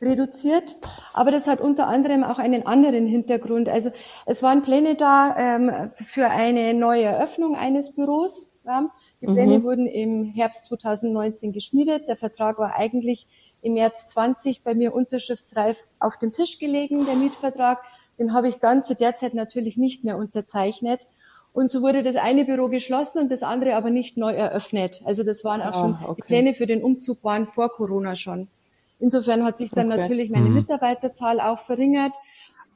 reduziert. 0.00 0.76
Aber 1.12 1.30
das 1.30 1.46
hat 1.46 1.60
unter 1.60 1.86
anderem 1.86 2.24
auch 2.24 2.38
einen 2.38 2.66
anderen 2.66 3.06
Hintergrund. 3.06 3.68
Also 3.68 3.90
es 4.26 4.42
waren 4.42 4.62
Pläne 4.62 4.94
da 4.94 5.36
ähm, 5.36 5.90
für 5.94 6.28
eine 6.28 6.74
neue 6.74 7.04
Eröffnung 7.04 7.56
eines 7.56 7.92
Büros. 7.92 8.48
Ja. 8.64 8.90
Die 9.20 9.26
Pläne 9.26 9.60
mhm. 9.60 9.62
wurden 9.62 9.86
im 9.86 10.24
Herbst 10.24 10.64
2019 10.64 11.52
geschmiedet. 11.52 12.08
Der 12.08 12.16
Vertrag 12.16 12.58
war 12.58 12.74
eigentlich 12.74 13.26
im 13.62 13.74
März 13.74 14.08
20 14.08 14.62
bei 14.62 14.74
mir 14.74 14.94
unterschriftsreif 14.94 15.84
auf 15.98 16.18
dem 16.18 16.32
Tisch 16.32 16.58
gelegen, 16.58 17.06
der 17.06 17.14
Mietvertrag. 17.14 17.80
Den 18.18 18.32
habe 18.32 18.48
ich 18.48 18.56
dann 18.56 18.82
zu 18.82 18.94
der 18.94 19.16
Zeit 19.16 19.34
natürlich 19.34 19.76
nicht 19.76 20.04
mehr 20.04 20.16
unterzeichnet. 20.16 21.06
Und 21.52 21.70
so 21.70 21.80
wurde 21.80 22.02
das 22.02 22.16
eine 22.16 22.44
Büro 22.44 22.68
geschlossen 22.68 23.18
und 23.18 23.32
das 23.32 23.42
andere 23.42 23.76
aber 23.76 23.88
nicht 23.90 24.18
neu 24.18 24.32
eröffnet. 24.32 25.00
Also 25.06 25.22
das 25.22 25.42
waren 25.42 25.62
auch 25.62 25.72
ah, 25.72 25.78
schon, 25.78 25.98
okay. 26.02 26.14
die 26.16 26.22
Pläne 26.22 26.54
für 26.54 26.66
den 26.66 26.82
Umzug 26.82 27.24
waren 27.24 27.46
vor 27.46 27.70
Corona 27.70 28.14
schon. 28.14 28.48
Insofern 28.98 29.44
hat 29.44 29.58
sich 29.58 29.70
dann 29.70 29.92
okay. 29.92 30.00
natürlich 30.00 30.30
meine 30.30 30.48
mhm. 30.48 30.54
Mitarbeiterzahl 30.54 31.40
auch 31.40 31.58
verringert, 31.58 32.12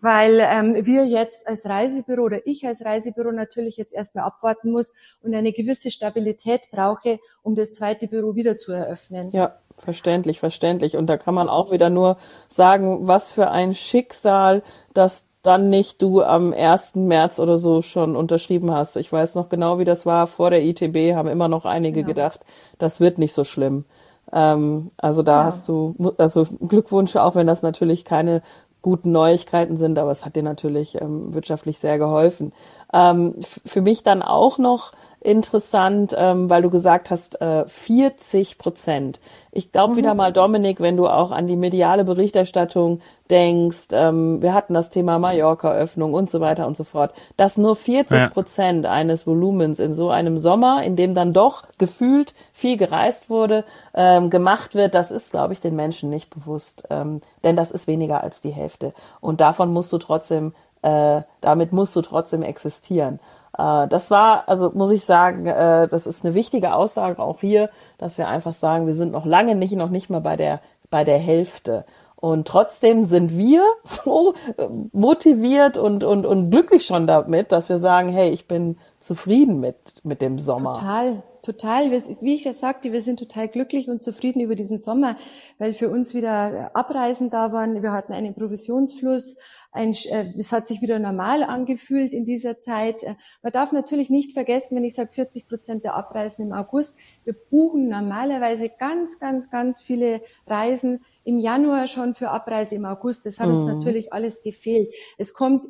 weil 0.02 0.40
ähm, 0.40 0.86
wir 0.86 1.06
jetzt 1.06 1.46
als 1.46 1.66
Reisebüro 1.66 2.22
oder 2.22 2.46
ich 2.46 2.66
als 2.66 2.84
Reisebüro 2.84 3.32
natürlich 3.32 3.76
jetzt 3.76 3.94
erstmal 3.94 4.24
abwarten 4.24 4.70
muss 4.70 4.92
und 5.22 5.34
eine 5.34 5.52
gewisse 5.52 5.90
Stabilität 5.90 6.62
brauche, 6.70 7.18
um 7.42 7.54
das 7.54 7.72
zweite 7.72 8.06
Büro 8.06 8.34
wieder 8.34 8.56
zu 8.56 8.72
eröffnen. 8.72 9.30
Ja, 9.32 9.56
verständlich, 9.78 10.40
verständlich. 10.40 10.96
Und 10.96 11.06
da 11.06 11.16
kann 11.16 11.34
man 11.34 11.48
auch 11.48 11.70
wieder 11.70 11.88
nur 11.88 12.18
sagen, 12.48 13.06
was 13.06 13.32
für 13.32 13.50
ein 13.50 13.74
Schicksal, 13.74 14.62
dass 14.92 15.26
dann 15.42 15.70
nicht 15.70 16.02
du 16.02 16.22
am 16.22 16.52
1. 16.52 16.96
März 16.96 17.38
oder 17.38 17.56
so 17.56 17.80
schon 17.80 18.14
unterschrieben 18.14 18.70
hast. 18.72 18.96
Ich 18.96 19.10
weiß 19.10 19.36
noch 19.36 19.48
genau, 19.48 19.78
wie 19.78 19.86
das 19.86 20.04
war. 20.04 20.26
Vor 20.26 20.50
der 20.50 20.62
ITB 20.62 21.14
haben 21.14 21.28
immer 21.28 21.48
noch 21.48 21.64
einige 21.64 22.00
genau. 22.00 22.08
gedacht, 22.08 22.40
das 22.78 23.00
wird 23.00 23.16
nicht 23.16 23.32
so 23.32 23.44
schlimm. 23.44 23.86
Ähm, 24.32 24.90
also 24.96 25.22
da 25.22 25.40
ja. 25.40 25.44
hast 25.44 25.68
du, 25.68 26.14
also 26.18 26.46
Glückwunsch, 26.66 27.16
auch 27.16 27.34
wenn 27.34 27.46
das 27.46 27.62
natürlich 27.62 28.04
keine 28.04 28.42
guten 28.82 29.12
Neuigkeiten 29.12 29.76
sind, 29.76 29.98
aber 29.98 30.10
es 30.10 30.24
hat 30.24 30.36
dir 30.36 30.42
natürlich 30.42 31.00
ähm, 31.00 31.34
wirtschaftlich 31.34 31.78
sehr 31.78 31.98
geholfen. 31.98 32.52
Ähm, 32.92 33.34
für 33.66 33.82
mich 33.82 34.02
dann 34.02 34.22
auch 34.22 34.58
noch 34.58 34.92
interessant, 35.20 36.14
ähm, 36.16 36.48
weil 36.48 36.62
du 36.62 36.70
gesagt 36.70 37.10
hast, 37.10 37.40
äh, 37.42 37.66
40 37.68 38.56
Prozent. 38.56 39.20
Ich 39.52 39.70
glaube 39.70 39.92
mhm. 39.92 39.96
wieder 39.98 40.14
mal, 40.14 40.32
Dominik, 40.32 40.80
wenn 40.80 40.96
du 40.96 41.08
auch 41.08 41.30
an 41.30 41.46
die 41.46 41.56
mediale 41.56 42.04
Berichterstattung 42.04 43.00
denkst, 43.28 43.88
ähm, 43.92 44.40
wir 44.40 44.54
hatten 44.54 44.72
das 44.72 44.88
Thema 44.88 45.18
Mallorca-Öffnung 45.18 46.14
und 46.14 46.30
so 46.30 46.40
weiter 46.40 46.66
und 46.66 46.76
so 46.76 46.84
fort, 46.84 47.12
dass 47.36 47.58
nur 47.58 47.76
40 47.76 48.30
Prozent 48.30 48.84
ja. 48.84 48.92
eines 48.92 49.26
Volumens 49.26 49.78
in 49.78 49.92
so 49.92 50.08
einem 50.08 50.38
Sommer, 50.38 50.82
in 50.84 50.96
dem 50.96 51.14
dann 51.14 51.34
doch 51.34 51.64
gefühlt 51.76 52.34
viel 52.52 52.78
gereist 52.78 53.28
wurde, 53.28 53.64
ähm, 53.94 54.30
gemacht 54.30 54.74
wird, 54.74 54.94
das 54.94 55.10
ist, 55.10 55.32
glaube 55.32 55.52
ich, 55.52 55.60
den 55.60 55.76
Menschen 55.76 56.08
nicht 56.08 56.30
bewusst. 56.30 56.86
Ähm, 56.88 57.20
denn 57.44 57.56
das 57.56 57.70
ist 57.70 57.86
weniger 57.86 58.24
als 58.24 58.40
die 58.40 58.50
Hälfte. 58.50 58.94
Und 59.20 59.42
davon 59.42 59.72
musst 59.72 59.92
du 59.92 59.98
trotzdem, 59.98 60.54
äh, 60.80 61.22
damit 61.42 61.72
musst 61.72 61.94
du 61.94 62.00
trotzdem 62.00 62.42
existieren. 62.42 63.20
Äh, 63.60 63.88
das 63.88 64.10
war, 64.10 64.48
also 64.48 64.70
muss 64.74 64.90
ich 64.90 65.04
sagen, 65.04 65.46
äh, 65.46 65.88
das 65.88 66.06
ist 66.06 66.24
eine 66.24 66.34
wichtige 66.34 66.74
Aussage 66.74 67.20
auch 67.20 67.40
hier, 67.40 67.70
dass 67.98 68.18
wir 68.18 68.28
einfach 68.28 68.54
sagen, 68.54 68.86
wir 68.86 68.94
sind 68.94 69.12
noch 69.12 69.26
lange 69.26 69.54
nicht, 69.54 69.74
noch 69.74 69.90
nicht 69.90 70.10
mal 70.10 70.20
bei 70.20 70.36
der, 70.36 70.60
bei 70.90 71.04
der 71.04 71.18
Hälfte. 71.18 71.84
Und 72.16 72.46
trotzdem 72.46 73.04
sind 73.04 73.36
wir 73.36 73.62
so 73.84 74.34
äh, 74.56 74.68
motiviert 74.92 75.76
und, 75.76 76.04
und, 76.04 76.26
und 76.26 76.50
glücklich 76.50 76.86
schon 76.86 77.06
damit, 77.06 77.52
dass 77.52 77.68
wir 77.68 77.78
sagen, 77.78 78.08
hey, 78.08 78.30
ich 78.30 78.46
bin 78.46 78.78
zufrieden 79.00 79.60
mit, 79.60 79.76
mit 80.04 80.20
dem 80.20 80.38
Sommer. 80.38 80.74
Total, 80.74 81.22
total. 81.42 81.90
Wie 81.90 82.34
ich 82.34 82.44
ja 82.44 82.52
sagte, 82.52 82.92
wir 82.92 83.00
sind 83.00 83.18
total 83.18 83.48
glücklich 83.48 83.88
und 83.88 84.02
zufrieden 84.02 84.40
über 84.40 84.54
diesen 84.54 84.78
Sommer, 84.78 85.16
weil 85.58 85.72
für 85.72 85.88
uns 85.88 86.12
wieder 86.12 86.70
Abreisen 86.74 87.30
da 87.30 87.52
waren. 87.52 87.82
Wir 87.82 87.92
hatten 87.92 88.12
einen 88.12 88.34
Provisionsfluss 88.34 89.36
ein, 89.72 89.94
äh, 90.10 90.32
es 90.38 90.52
hat 90.52 90.66
sich 90.66 90.82
wieder 90.82 90.98
normal 90.98 91.42
angefühlt 91.44 92.12
in 92.12 92.24
dieser 92.24 92.58
Zeit. 92.58 93.02
Äh, 93.02 93.14
man 93.42 93.52
darf 93.52 93.72
natürlich 93.72 94.10
nicht 94.10 94.32
vergessen, 94.32 94.76
wenn 94.76 94.84
ich 94.84 94.94
sage 94.94 95.12
40 95.12 95.46
Prozent 95.46 95.84
der 95.84 95.94
Abreisen 95.94 96.42
im 96.42 96.52
August, 96.52 96.96
wir 97.24 97.34
buchen 97.50 97.88
normalerweise 97.88 98.68
ganz, 98.68 99.18
ganz, 99.18 99.50
ganz 99.50 99.80
viele 99.80 100.22
Reisen 100.46 101.04
im 101.24 101.38
Januar 101.38 101.86
schon 101.86 102.14
für 102.14 102.30
Abreise 102.30 102.74
im 102.74 102.84
August. 102.84 103.26
Das 103.26 103.38
hat 103.38 103.48
mhm. 103.48 103.54
uns 103.54 103.64
natürlich 103.64 104.12
alles 104.12 104.42
gefehlt. 104.42 104.92
Es 105.18 105.34
kommt 105.34 105.64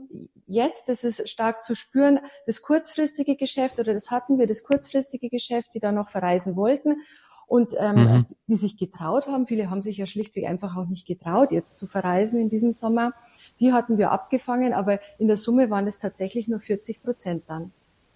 jetzt, 0.47 0.89
das 0.89 1.05
ist 1.05 1.29
stark 1.29 1.63
zu 1.65 1.75
spüren, 1.75 2.21
das 2.47 2.63
kurzfristige 2.63 3.37
Geschäft 3.37 3.79
oder 3.79 3.93
das 3.93 4.11
hatten 4.11 4.39
wir, 4.39 4.47
das 4.47 4.63
kurzfristige 4.63 5.29
Geschäft, 5.29 5.75
die 5.75 5.81
da 5.81 5.93
noch 5.93 6.09
verreisen 6.09 6.57
wollten. 6.57 6.97
Und 7.51 7.75
ähm, 7.77 7.97
mhm. 7.97 8.27
die 8.49 8.55
sich 8.55 8.77
getraut 8.77 9.27
haben. 9.27 9.49
Viele 9.49 9.71
haben 9.71 9.83
sich 9.83 9.97
ja 9.97 10.07
schlichtweg 10.07 10.45
einfach 10.45 10.77
auch 10.77 10.87
nicht 10.87 11.05
getraut, 11.05 11.51
jetzt 11.51 11.79
zu 11.79 11.89
verreisen 11.89 12.39
in 12.39 12.49
diesem 12.49 12.73
Sommer. 12.73 13.13
Die 13.59 13.73
hatten 13.73 13.99
wir 13.99 14.13
abgefangen, 14.13 14.73
aber 14.73 15.01
in 15.19 15.27
der 15.27 15.37
Summe 15.37 15.69
waren 15.69 15.89
es 15.89 15.99
tatsächlich 15.99 16.47
nur 16.47 16.61
40 16.61 17.03
Prozent 17.03 17.43
dann. 17.49 17.73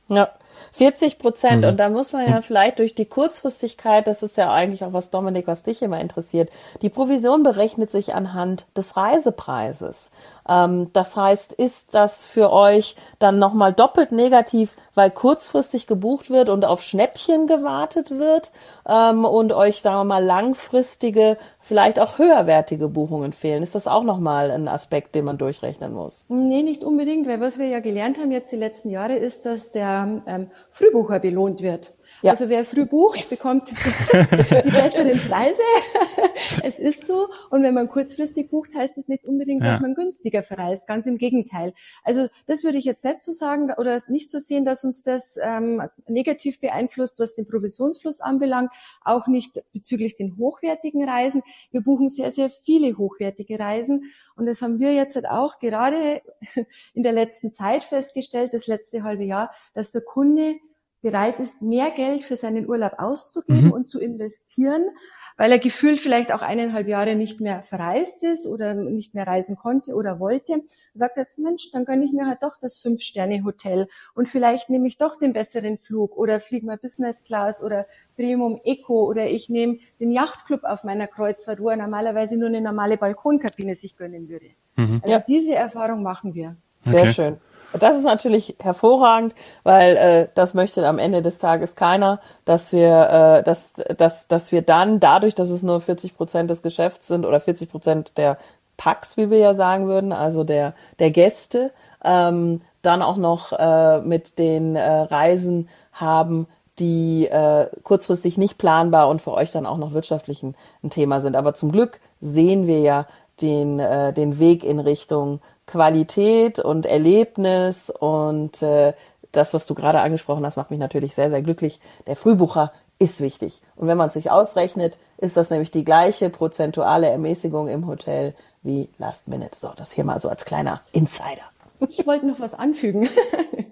Ja, 0.08 0.30
40 0.72 1.18
Prozent. 1.18 1.62
Mhm. 1.62 1.68
Und 1.68 1.76
da 1.78 1.88
muss 1.88 2.12
man 2.12 2.28
ja 2.28 2.40
vielleicht 2.40 2.78
durch 2.78 2.94
die 2.94 3.06
Kurzfristigkeit, 3.06 4.06
das 4.06 4.22
ist 4.22 4.36
ja 4.36 4.52
eigentlich 4.52 4.84
auch 4.84 4.92
was, 4.92 5.10
Dominik, 5.10 5.46
was 5.46 5.62
dich 5.62 5.82
immer 5.82 6.00
interessiert, 6.00 6.50
die 6.82 6.90
Provision 6.90 7.42
berechnet 7.42 7.90
sich 7.90 8.14
anhand 8.14 8.66
des 8.76 8.96
Reisepreises. 8.96 10.10
Ähm, 10.48 10.90
das 10.92 11.16
heißt, 11.16 11.52
ist 11.52 11.94
das 11.94 12.26
für 12.26 12.52
euch 12.52 12.96
dann 13.18 13.38
nochmal 13.38 13.72
doppelt 13.72 14.12
negativ, 14.12 14.76
weil 14.94 15.10
kurzfristig 15.10 15.86
gebucht 15.86 16.30
wird 16.30 16.48
und 16.48 16.64
auf 16.64 16.82
Schnäppchen 16.82 17.46
gewartet 17.46 18.10
wird 18.10 18.52
ähm, 18.86 19.24
und 19.24 19.52
euch, 19.52 19.80
sagen 19.80 19.96
wir 19.96 20.04
mal, 20.04 20.24
langfristige, 20.24 21.38
vielleicht 21.60 21.98
auch 21.98 22.18
höherwertige 22.18 22.88
Buchungen 22.88 23.32
fehlen? 23.32 23.62
Ist 23.62 23.74
das 23.74 23.86
auch 23.86 24.04
nochmal 24.04 24.50
ein 24.50 24.68
Aspekt, 24.68 25.14
den 25.14 25.24
man 25.24 25.38
durchrechnen 25.38 25.92
muss? 25.92 26.24
Nee, 26.28 26.62
nicht 26.62 26.84
unbedingt, 26.84 27.26
weil 27.26 27.40
was 27.40 27.58
wir 27.58 27.66
ja 27.66 27.80
gelernt 27.80 28.18
haben 28.18 28.30
jetzt 28.30 28.52
die 28.52 28.56
letzten 28.56 28.90
Jahre 28.90 29.16
ist, 29.16 29.46
dass 29.46 29.70
der 29.70 30.03
ähm, 30.26 30.50
Frühbucher 30.70 31.20
belohnt 31.20 31.62
wird. 31.62 31.92
Ja. 32.22 32.32
Also 32.32 32.48
wer 32.48 32.64
früh 32.64 32.86
bucht, 32.86 33.18
yes. 33.18 33.30
bekommt 33.30 33.70
die 33.70 34.70
besseren 34.70 35.18
Preise. 35.28 35.62
es 36.62 36.78
ist 36.78 37.06
so. 37.06 37.28
Und 37.50 37.62
wenn 37.62 37.74
man 37.74 37.88
kurzfristig 37.88 38.50
bucht, 38.50 38.74
heißt 38.74 38.98
es 38.98 39.08
nicht 39.08 39.24
unbedingt, 39.24 39.62
ja. 39.62 39.72
dass 39.72 39.80
man 39.80 39.94
günstiger 39.94 40.42
verreist. 40.42 40.86
Ganz 40.86 41.06
im 41.06 41.18
Gegenteil. 41.18 41.72
Also 42.02 42.28
das 42.46 42.64
würde 42.64 42.78
ich 42.78 42.84
jetzt 42.84 43.04
nicht 43.04 43.22
so 43.22 43.32
sagen 43.32 43.72
oder 43.76 44.00
nicht 44.08 44.30
so 44.30 44.38
sehen, 44.38 44.64
dass 44.64 44.84
uns 44.84 45.02
das 45.02 45.38
ähm, 45.42 45.82
negativ 46.08 46.60
beeinflusst, 46.60 47.18
was 47.18 47.34
den 47.34 47.46
Provisionsfluss 47.46 48.20
anbelangt. 48.20 48.72
Auch 49.04 49.26
nicht 49.26 49.62
bezüglich 49.72 50.16
den 50.16 50.36
hochwertigen 50.36 51.08
Reisen. 51.08 51.42
Wir 51.70 51.82
buchen 51.82 52.08
sehr, 52.08 52.30
sehr 52.30 52.50
viele 52.64 52.96
hochwertige 52.96 53.58
Reisen. 53.58 54.12
Und 54.36 54.46
das 54.46 54.62
haben 54.62 54.78
wir 54.78 54.94
jetzt 54.94 55.16
halt 55.16 55.28
auch 55.28 55.58
gerade 55.58 56.22
in 56.94 57.02
der 57.02 57.12
letzten 57.12 57.52
Zeit 57.52 57.84
festgestellt, 57.84 58.54
das 58.54 58.66
letzte 58.66 59.02
halbe 59.02 59.24
Jahr, 59.24 59.52
dass 59.74 59.92
der 59.92 60.02
Kunde 60.02 60.56
bereit 61.04 61.38
ist, 61.38 61.60
mehr 61.60 61.90
Geld 61.90 62.24
für 62.24 62.34
seinen 62.34 62.66
Urlaub 62.66 62.94
auszugeben 62.96 63.66
mhm. 63.66 63.72
und 63.72 63.90
zu 63.90 64.00
investieren, 64.00 64.88
weil 65.36 65.52
er 65.52 65.58
gefühlt 65.58 66.00
vielleicht 66.00 66.32
auch 66.32 66.40
eineinhalb 66.40 66.88
Jahre 66.88 67.14
nicht 67.14 67.42
mehr 67.42 67.62
verreist 67.62 68.24
ist 68.24 68.46
oder 68.46 68.72
nicht 68.72 69.14
mehr 69.14 69.26
reisen 69.26 69.56
konnte 69.56 69.94
oder 69.94 70.18
wollte. 70.18 70.62
sagt 70.94 71.18
jetzt, 71.18 71.38
Mensch, 71.38 71.70
dann 71.72 71.84
gönne 71.84 72.06
ich 72.06 72.12
mir 72.12 72.26
halt 72.26 72.42
doch 72.42 72.56
das 72.58 72.78
Fünf-Sterne-Hotel 72.78 73.86
und 74.14 74.28
vielleicht 74.28 74.70
nehme 74.70 74.88
ich 74.88 74.96
doch 74.96 75.18
den 75.18 75.34
besseren 75.34 75.76
Flug 75.76 76.16
oder 76.16 76.40
fliege 76.40 76.64
mal 76.64 76.78
Business 76.78 77.22
Class 77.22 77.62
oder 77.62 77.86
Premium 78.16 78.58
Eco 78.64 79.04
oder 79.04 79.28
ich 79.28 79.50
nehme 79.50 79.80
den 80.00 80.10
Yachtclub 80.10 80.64
auf 80.64 80.84
meiner 80.84 81.06
Kreuzfahrt, 81.06 81.60
wo 81.60 81.68
er 81.68 81.76
normalerweise 81.76 82.38
nur 82.38 82.48
eine 82.48 82.62
normale 82.62 82.96
Balkonkabine 82.96 83.74
sich 83.74 83.96
gönnen 83.96 84.30
würde. 84.30 84.46
Mhm. 84.76 85.00
Also 85.02 85.12
ja. 85.12 85.20
diese 85.20 85.54
Erfahrung 85.54 86.02
machen 86.02 86.32
wir. 86.32 86.56
Sehr 86.86 87.02
okay. 87.02 87.12
schön. 87.12 87.36
Das 87.78 87.96
ist 87.96 88.04
natürlich 88.04 88.56
hervorragend, 88.60 89.34
weil 89.64 89.96
äh, 89.96 90.28
das 90.34 90.54
möchte 90.54 90.86
am 90.86 90.98
Ende 90.98 91.22
des 91.22 91.38
Tages 91.38 91.74
keiner, 91.74 92.20
dass 92.44 92.72
wir, 92.72 93.10
äh, 93.10 93.42
dass, 93.42 93.74
dass, 93.96 94.28
dass 94.28 94.52
wir 94.52 94.62
dann 94.62 95.00
dadurch, 95.00 95.34
dass 95.34 95.50
es 95.50 95.62
nur 95.62 95.80
40 95.80 96.16
Prozent 96.16 96.50
des 96.50 96.62
Geschäfts 96.62 97.08
sind 97.08 97.26
oder 97.26 97.40
40 97.40 97.70
Prozent 97.70 98.18
der 98.18 98.38
Packs, 98.76 99.16
wie 99.16 99.30
wir 99.30 99.38
ja 99.38 99.54
sagen 99.54 99.86
würden, 99.86 100.12
also 100.12 100.44
der 100.44 100.74
der 100.98 101.10
Gäste, 101.10 101.72
ähm, 102.04 102.60
dann 102.82 103.02
auch 103.02 103.16
noch 103.16 103.52
äh, 103.52 104.00
mit 104.00 104.38
den 104.38 104.76
äh, 104.76 104.82
Reisen 104.82 105.68
haben, 105.92 106.46
die 106.78 107.26
äh, 107.26 107.68
kurzfristig 107.82 108.36
nicht 108.36 108.58
planbar 108.58 109.08
und 109.08 109.22
für 109.22 109.32
euch 109.32 109.52
dann 109.52 109.66
auch 109.66 109.78
noch 109.78 109.92
wirtschaftlich 109.92 110.42
ein, 110.42 110.54
ein 110.82 110.90
Thema 110.90 111.20
sind. 111.20 111.36
Aber 111.36 111.54
zum 111.54 111.72
Glück 111.72 112.00
sehen 112.20 112.66
wir 112.66 112.80
ja 112.80 113.06
den, 113.40 113.78
äh, 113.78 114.12
den 114.12 114.38
Weg 114.38 114.64
in 114.64 114.80
Richtung 114.80 115.40
Qualität 115.66 116.58
und 116.58 116.86
Erlebnis 116.86 117.90
und 117.90 118.62
äh, 118.62 118.92
das, 119.32 119.54
was 119.54 119.66
du 119.66 119.74
gerade 119.74 120.00
angesprochen 120.00 120.44
hast, 120.44 120.56
macht 120.56 120.70
mich 120.70 120.78
natürlich 120.78 121.14
sehr, 121.14 121.30
sehr 121.30 121.42
glücklich. 121.42 121.80
Der 122.06 122.16
Frühbucher 122.16 122.72
ist 122.98 123.20
wichtig. 123.20 123.60
Und 123.76 123.88
wenn 123.88 123.98
man 123.98 124.08
es 124.08 124.14
sich 124.14 124.30
ausrechnet, 124.30 124.98
ist 125.18 125.36
das 125.36 125.50
nämlich 125.50 125.70
die 125.70 125.84
gleiche 125.84 126.30
prozentuale 126.30 127.08
Ermäßigung 127.08 127.68
im 127.68 127.86
Hotel 127.86 128.34
wie 128.62 128.88
Last 128.98 129.28
Minute. 129.28 129.58
So, 129.58 129.72
das 129.76 129.92
hier 129.92 130.04
mal 130.04 130.20
so 130.20 130.28
als 130.28 130.44
kleiner 130.44 130.80
Insider. 130.92 131.42
Ich 131.88 132.06
wollte 132.06 132.26
noch 132.26 132.40
was 132.40 132.54
anfügen. 132.54 133.08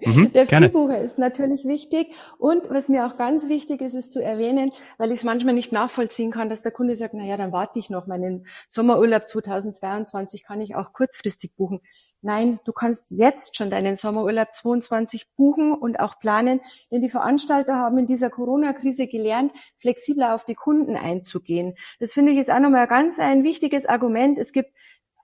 Mhm, 0.05 0.33
der 0.33 0.47
Frühbucher 0.47 0.99
ist 0.99 1.17
natürlich 1.17 1.63
wichtig. 1.63 2.13
Und 2.37 2.69
was 2.69 2.89
mir 2.89 3.05
auch 3.05 3.15
ganz 3.15 3.47
wichtig 3.47 3.79
ist, 3.79 3.93
ist 3.93 4.11
zu 4.11 4.21
erwähnen, 4.21 4.69
weil 4.97 5.11
ich 5.13 5.19
es 5.19 5.23
manchmal 5.23 5.53
nicht 5.53 5.71
nachvollziehen 5.71 6.29
kann, 6.29 6.49
dass 6.49 6.61
der 6.61 6.73
Kunde 6.73 6.97
sagt, 6.97 7.13
na 7.13 7.23
ja, 7.23 7.37
dann 7.37 7.53
warte 7.53 7.79
ich 7.79 7.89
noch 7.89 8.05
meinen 8.05 8.45
Sommerurlaub 8.67 9.29
2022 9.29 10.43
kann 10.43 10.59
ich 10.59 10.75
auch 10.75 10.91
kurzfristig 10.91 11.55
buchen. 11.55 11.79
Nein, 12.25 12.61
du 12.63 12.71
kannst 12.71 13.07
jetzt 13.09 13.57
schon 13.57 13.69
deinen 13.69 13.97
Sommerurlaub 13.97 14.53
22 14.53 15.27
buchen 15.35 15.73
und 15.73 15.99
auch 15.99 16.19
planen, 16.19 16.61
denn 16.89 17.01
die 17.01 17.09
Veranstalter 17.09 17.75
haben 17.75 17.97
in 17.97 18.07
dieser 18.07 18.29
Corona-Krise 18.29 19.07
gelernt, 19.07 19.51
flexibler 19.77 20.33
auf 20.33 20.45
die 20.45 20.55
Kunden 20.55 20.95
einzugehen. 20.95 21.75
Das 21.99 22.13
finde 22.13 22.31
ich 22.31 22.37
ist 22.37 22.49
auch 22.49 22.59
nochmal 22.59 22.87
ganz 22.87 23.19
ein 23.19 23.43
wichtiges 23.43 23.85
Argument. 23.85 24.37
Es 24.37 24.53
gibt 24.53 24.71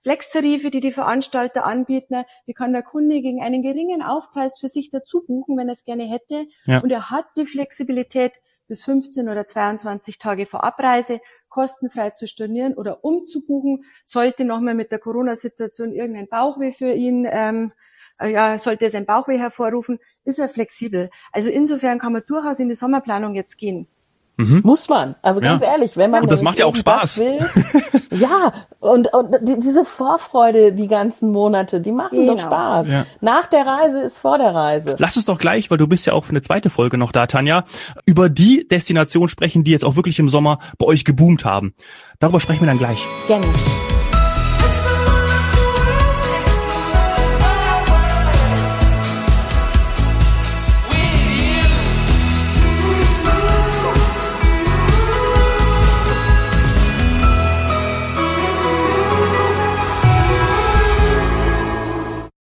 Flex-Tarife, 0.02 0.70
die 0.70 0.80
die 0.80 0.92
Veranstalter 0.92 1.64
anbieten, 1.64 2.24
die 2.46 2.54
kann 2.54 2.72
der 2.72 2.82
Kunde 2.82 3.20
gegen 3.20 3.42
einen 3.42 3.62
geringen 3.62 4.02
Aufpreis 4.02 4.58
für 4.58 4.68
sich 4.68 4.90
dazu 4.90 5.22
buchen, 5.26 5.56
wenn 5.56 5.68
er 5.68 5.74
es 5.74 5.84
gerne 5.84 6.04
hätte. 6.04 6.46
Ja. 6.64 6.80
Und 6.80 6.90
er 6.90 7.10
hat 7.10 7.26
die 7.36 7.46
Flexibilität, 7.46 8.40
bis 8.70 8.84
15 8.84 9.28
oder 9.28 9.44
22 9.44 10.18
Tage 10.18 10.46
vor 10.46 10.64
Abreise 10.64 11.20
kostenfrei 11.48 12.10
zu 12.10 12.26
stornieren 12.26 12.74
oder 12.74 13.04
umzubuchen. 13.04 13.84
Sollte 14.04 14.44
nochmal 14.46 14.74
mit 14.74 14.92
der 14.92 15.00
Corona-Situation 15.00 15.92
irgendein 15.92 16.28
Bauchweh 16.28 16.72
für 16.72 16.92
ihn, 16.92 17.26
ähm, 17.28 17.72
äh, 18.20 18.32
ja, 18.32 18.58
sollte 18.58 18.84
er 18.84 18.90
sein 18.90 19.06
Bauchweh 19.06 19.38
hervorrufen, 19.38 19.98
ist 20.24 20.38
er 20.38 20.48
flexibel. 20.48 21.10
Also 21.32 21.50
insofern 21.50 21.98
kann 21.98 22.12
man 22.12 22.22
durchaus 22.26 22.60
in 22.60 22.68
die 22.68 22.76
Sommerplanung 22.76 23.34
jetzt 23.34 23.58
gehen. 23.58 23.88
Mhm. 24.40 24.60
Muss 24.64 24.88
man. 24.88 25.14
Also 25.22 25.40
ganz 25.40 25.62
ja. 25.62 25.72
ehrlich, 25.72 25.96
wenn 25.96 26.10
man 26.10 26.22
und 26.22 26.32
das 26.32 26.42
macht 26.42 26.58
ja 26.58 26.66
auch 26.66 26.76
Spaß. 26.76 27.18
Will, 27.18 27.38
ja, 28.10 28.52
und, 28.80 29.12
und 29.12 29.36
die, 29.42 29.60
diese 29.60 29.84
Vorfreude 29.84 30.72
die 30.72 30.88
ganzen 30.88 31.32
Monate, 31.32 31.80
die 31.80 31.92
machen 31.92 32.18
genau. 32.18 32.34
doch 32.34 32.42
Spaß. 32.42 32.88
Ja. 32.88 33.06
Nach 33.20 33.46
der 33.46 33.66
Reise 33.66 34.00
ist 34.00 34.18
vor 34.18 34.38
der 34.38 34.54
Reise. 34.54 34.96
Lass 34.98 35.16
uns 35.16 35.26
doch 35.26 35.38
gleich, 35.38 35.70
weil 35.70 35.78
du 35.78 35.86
bist 35.86 36.06
ja 36.06 36.12
auch 36.12 36.24
für 36.24 36.30
eine 36.30 36.40
zweite 36.40 36.70
Folge 36.70 36.98
noch 36.98 37.12
da, 37.12 37.26
Tanja, 37.26 37.64
über 38.06 38.28
die 38.28 38.66
Destination 38.68 39.28
sprechen, 39.28 39.64
die 39.64 39.70
jetzt 39.70 39.84
auch 39.84 39.96
wirklich 39.96 40.18
im 40.18 40.28
Sommer 40.28 40.58
bei 40.78 40.86
euch 40.86 41.04
geboomt 41.04 41.44
haben. 41.44 41.74
Darüber 42.18 42.40
sprechen 42.40 42.62
wir 42.62 42.68
dann 42.68 42.78
gleich. 42.78 43.06
Gerne. 43.26 43.46